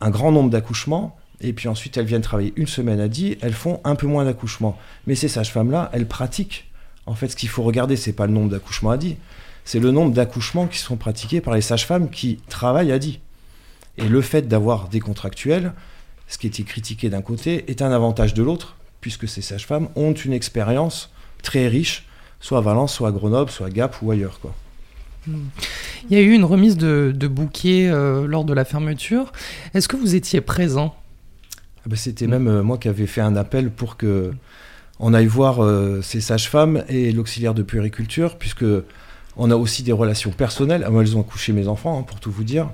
[0.00, 1.16] un grand nombre d'accouchements.
[1.40, 4.24] Et puis ensuite, elles viennent travailler une semaine à 10, elles font un peu moins
[4.24, 4.78] d'accouchements.
[5.06, 6.70] Mais ces sages-femmes-là, elles pratiquent.
[7.06, 9.16] En fait, ce qu'il faut regarder, c'est pas le nombre d'accouchements à 10,
[9.64, 13.18] c'est le nombre d'accouchements qui sont pratiqués par les sages-femmes qui travaillent à 10.
[13.98, 15.72] Et le fait d'avoir des contractuels,
[16.28, 20.12] ce qui était critiqué d'un côté, est un avantage de l'autre, puisque ces sages-femmes ont
[20.12, 21.10] une expérience
[21.42, 22.06] très riche,
[22.40, 24.40] soit à Valence, soit à Grenoble, soit à Gap ou ailleurs.
[24.40, 24.54] Quoi.
[25.28, 29.32] Il y a eu une remise de, bouquets euh, lors de la fermeture.
[29.74, 30.94] Est-ce que vous étiez présent?
[31.78, 34.32] Ah bah, C'était même euh, moi qui avais fait un appel pour que
[34.98, 38.66] on aille voir euh, ces sages-femmes et l'auxiliaire de puériculture, puisque
[39.36, 40.84] on a aussi des relations personnelles.
[40.86, 42.68] Ah, moi, elles ont accouché mes enfants, hein, pour tout vous dire.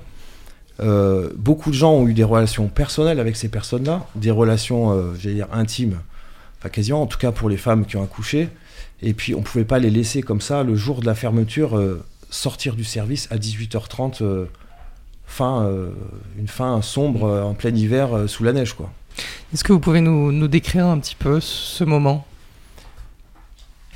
[1.37, 5.49] beaucoup de gens ont eu des relations personnelles avec ces personnes-là, des relations, j'allais dire,
[5.53, 5.99] intimes,
[6.59, 8.49] enfin quasiment, en tout cas pour les femmes qui ont accouché.
[9.03, 11.79] Et puis on ne pouvait pas les laisser comme ça le jour de la fermeture
[12.31, 14.47] sortir du service à 18h30, euh,
[15.27, 15.91] fin, euh,
[16.39, 18.75] une fin sombre euh, en plein hiver sous la neige.
[18.75, 18.91] quoi.
[19.53, 22.27] Est-ce que vous pouvez nous, décrire un petit peu ce moment?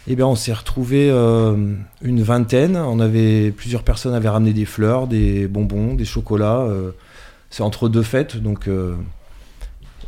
[0.07, 2.77] Eh bien, on s'est retrouvé une vingtaine.
[2.77, 6.67] On avait plusieurs personnes avaient ramené des fleurs, des bonbons, des chocolats.
[7.51, 8.69] c'est entre deux fêtes, donc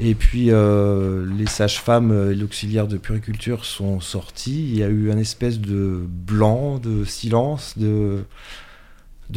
[0.01, 4.69] et puis euh, les sages-femmes et l'auxiliaire de puriculture sont sortis.
[4.69, 8.25] Il y a eu un espèce de blanc, de silence, de,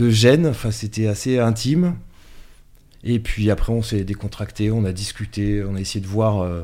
[0.09, 0.47] gêne.
[0.47, 1.95] Enfin, c'était assez intime.
[3.03, 6.63] Et puis après, on s'est décontracté, on a discuté, on a essayé de voir euh,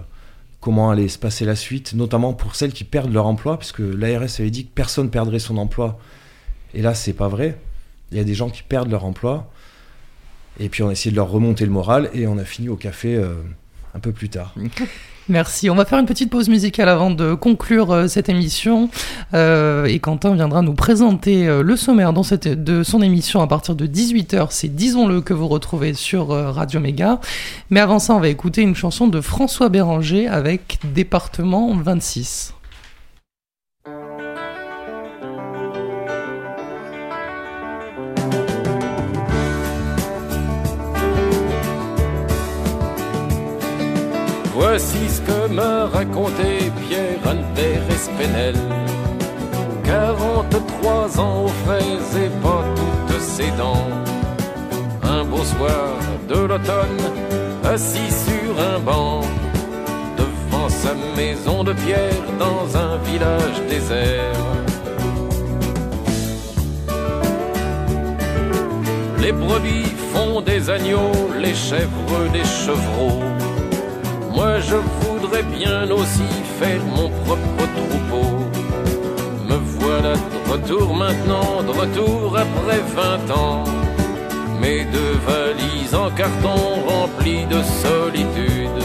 [0.62, 4.40] comment allait se passer la suite, notamment pour celles qui perdent leur emploi, puisque l'ARS
[4.40, 6.00] avait dit que personne perdrait son emploi.
[6.74, 7.60] Et là, c'est pas vrai.
[8.12, 9.52] Il y a des gens qui perdent leur emploi.
[10.60, 12.76] Et puis on a essayé de leur remonter le moral et on a fini au
[12.76, 13.16] café.
[13.16, 13.36] Euh,
[13.94, 14.56] un peu plus tard.
[15.30, 15.70] Merci.
[15.70, 18.90] On va faire une petite pause musicale avant de conclure euh, cette émission.
[19.34, 23.86] Euh, et Quentin viendra nous présenter euh, le sommaire de son émission à partir de
[23.86, 24.48] 18h.
[24.50, 27.20] C'est Disons-le que vous retrouvez sur Radio Méga.
[27.70, 32.54] Mais avant ça, on va écouter une chanson de François Béranger avec Département 26.
[44.74, 48.56] Voici ce que me racontait Pierre Albert Espinel.
[49.84, 53.90] 43 ans au fait et pas toutes ses dents.
[55.04, 55.98] Un beau soir
[56.30, 57.04] de l'automne,
[57.66, 59.20] assis sur un banc,
[60.18, 64.40] devant sa maison de pierre dans un village désert.
[69.20, 73.22] Les brebis font des agneaux, les chèvres des chevreaux
[74.42, 78.30] Moi je voudrais bien aussi faire mon propre troupeau.
[79.48, 83.64] Me voilà de retour maintenant, de retour après 20 ans.
[84.60, 88.82] Mes deux valises en carton remplies de solitude.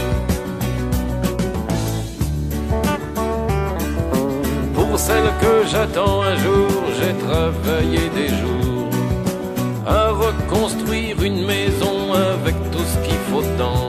[4.75, 8.91] Pour celle que j'attends un jour, j'ai travaillé des jours
[9.87, 13.86] à reconstruire une maison avec tout ce qu'il faut dedans.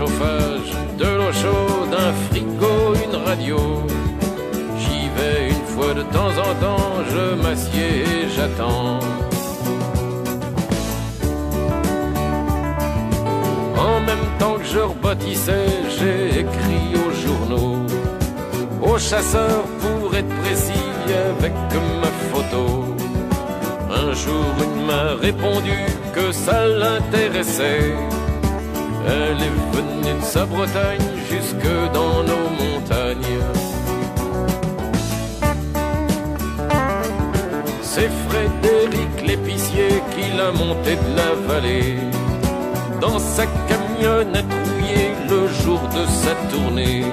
[0.00, 3.58] De l'eau chaude, un frigo, une radio.
[4.78, 8.98] J'y vais une fois de temps en temps, je m'assieds et j'attends.
[13.76, 17.84] En même temps que je rebâtissais, j'ai écrit aux journaux,
[18.80, 20.88] aux chasseurs pour être précis
[21.28, 21.52] avec
[22.00, 22.86] ma photo.
[23.90, 25.76] Un jour, une m'a répondu
[26.14, 27.92] que ça l'intéressait.
[29.06, 33.40] Elle est venue de sa Bretagne jusque dans nos montagnes.
[37.82, 41.96] C'est Frédéric l'épicier qui l'a monté de la vallée.
[43.00, 47.04] Dans sa camionnette rouillée le jour de sa tournée.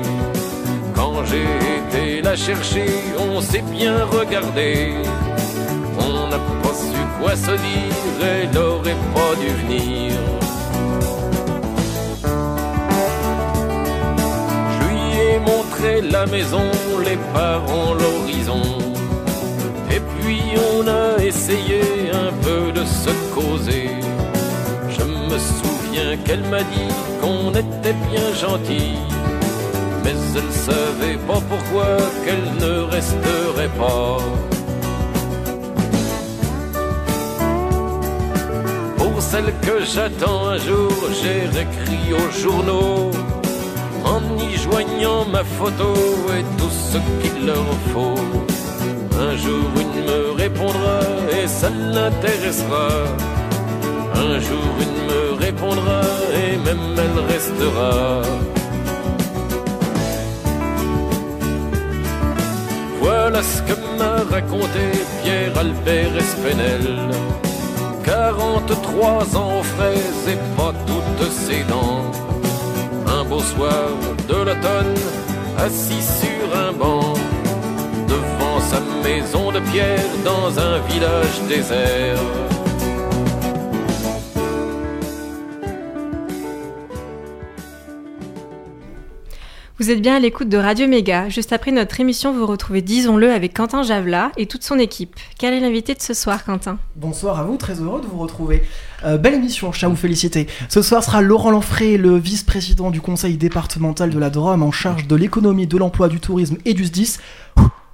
[0.93, 1.47] Quand j'ai
[1.79, 4.93] été la chercher, on s'est bien regardé.
[5.99, 10.13] On n'a pas su quoi se dire, elle aurait pas dû venir.
[16.01, 16.69] La maison,
[17.03, 18.61] les parents, l'horizon.
[19.91, 20.41] Et puis
[20.73, 21.81] on a essayé
[22.13, 23.89] un peu de se causer.
[24.89, 28.99] Je me souviens qu'elle m'a dit qu'on était bien gentils.
[30.03, 34.17] Mais elle savait pas pourquoi qu'elle ne resterait pas.
[38.97, 40.91] Pour celle que j'attends un jour,
[41.21, 43.11] j'ai réécrit aux journaux
[44.03, 45.93] en y joignant ma photo
[46.37, 48.19] et tout ce qu'il leur faut.
[49.19, 50.99] Un jour une me répondra
[51.31, 52.89] et ça l'intéressera.
[54.15, 56.01] Un jour une me répondra
[56.33, 58.21] et même elle restera.
[63.01, 64.85] Voilà ce que m'a raconté
[65.23, 67.09] Pierre Albert Espenel.
[68.03, 72.26] 43 ans aux fraises et pas toutes ses dents.
[73.29, 73.89] Beau soir
[74.29, 74.95] de l'automne,
[75.57, 77.13] assis sur un banc,
[78.07, 82.46] devant sa maison de pierre dans un village désert.
[89.87, 91.29] Vous êtes bien à l'écoute de Radio Méga.
[91.29, 95.15] Juste après notre émission, vous retrouvez Disons-le avec Quentin Javela et toute son équipe.
[95.39, 96.77] Quel est l'invité de ce soir, Quentin?
[96.97, 98.63] Bonsoir à vous, très heureux de vous retrouver.
[99.05, 100.47] Euh, belle émission, je tiens à vous féliciter.
[100.67, 105.07] Ce soir sera Laurent Lanfray, le vice-président du conseil départemental de la Drôme en charge
[105.07, 107.19] de l'économie, de l'emploi, du tourisme et du SDIS.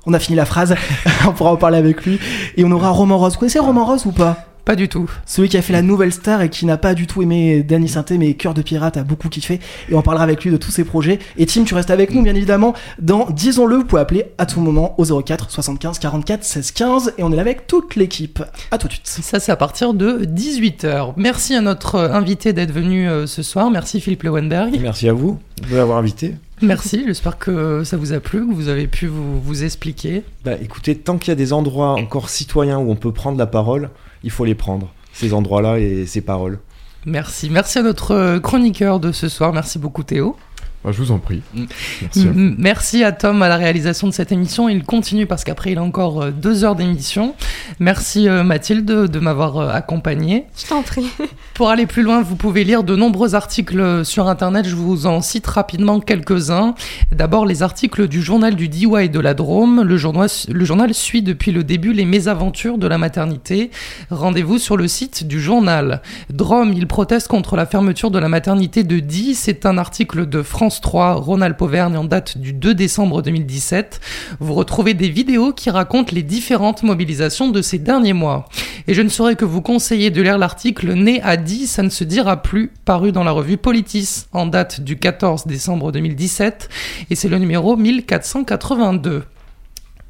[0.08, 0.74] On a fini la phrase,
[1.28, 2.20] on pourra en parler avec lui.
[2.58, 3.34] Et on aura Roman Rose.
[3.34, 4.53] Vous connaissez Roman Rose ou pas?
[4.66, 5.10] Pas du tout.
[5.26, 7.90] Celui qui a fait la nouvelle star et qui n'a pas du tout aimé Danny
[7.90, 9.60] Sainté, mais Cœur de Pirate a beaucoup kiffé.
[9.90, 11.20] Et on parlera avec lui de tous ses projets.
[11.38, 13.76] Et Tim, tu restes avec nous, bien évidemment, dans Disons-le.
[13.78, 17.14] Vous pouvez appeler à tout moment au 04 75 44 16 15.
[17.18, 18.42] Et on est là avec toute l'équipe.
[18.72, 19.06] À tout de suite.
[19.08, 21.14] Ça, c'est à partir de 18h.
[21.18, 23.70] Merci à notre euh, invité d'être venu euh, ce soir.
[23.70, 24.80] Merci Philippe Lewenberg.
[24.82, 25.40] Merci à vous
[25.70, 26.36] de m'avoir invité.
[26.62, 30.24] Merci, j'espère que ça vous a plu, que vous avez pu vous, vous expliquer.
[30.46, 33.48] Bah écoutez, tant qu'il y a des endroits encore citoyens où on peut prendre la
[33.48, 33.90] parole,
[34.24, 34.94] il faut les prendre.
[35.14, 36.60] Ces endroits-là et ces paroles.
[37.06, 37.50] Merci.
[37.50, 39.54] Merci à notre euh, chroniqueur de ce soir.
[39.54, 40.36] Merci beaucoup Théo.
[40.84, 41.42] Bah, je vous en prie.
[41.54, 41.64] Mm.
[42.02, 42.20] Merci.
[42.20, 42.40] à vous.
[42.40, 44.68] M- Merci à Tom à la réalisation de cette émission.
[44.68, 47.36] Il continue parce qu'après il a encore euh, deux heures d'émission.
[47.80, 50.46] Merci euh, Mathilde de m'avoir euh, accompagné.
[50.62, 51.08] Je t'en prie.
[51.54, 54.68] Pour aller plus loin, vous pouvez lire de nombreux articles sur Internet.
[54.68, 56.76] Je vous en cite rapidement quelques-uns.
[57.12, 59.84] D'abord, les articles du journal du DIY de la Drôme.
[59.84, 63.72] Le journal, le journal suit depuis le début les mésaventures de la maternité.
[64.10, 66.02] Rendez-vous sur le site du journal.
[66.32, 69.36] Drôme, il proteste contre la fermeture de la maternité de Die.
[69.36, 74.00] C'est un article de France 3, Ronald Pauvergne, en date du 2 décembre 2017.
[74.40, 78.48] Vous retrouvez des vidéos qui racontent les différentes mobilisations de ces derniers mois.
[78.88, 81.90] Et je ne saurais que vous conseiller de lire l'article Né à 10, ça ne
[81.90, 86.70] se dira plus, paru dans la revue Politis, en date du 14 décembre 2017,
[87.10, 89.24] et c'est le numéro 1482.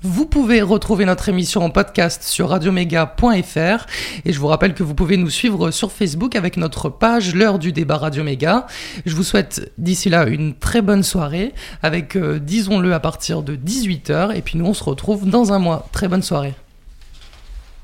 [0.05, 3.85] Vous pouvez retrouver notre émission en podcast sur radioméga.fr
[4.25, 7.57] et je vous rappelle que vous pouvez nous suivre sur Facebook avec notre page L'heure
[7.57, 8.67] du débat Radio Méga.
[9.05, 13.55] Je vous souhaite d'ici là une très bonne soirée avec, euh, disons-le, à partir de
[13.55, 15.87] 18h et puis nous on se retrouve dans un mois.
[15.93, 16.53] Très bonne soirée.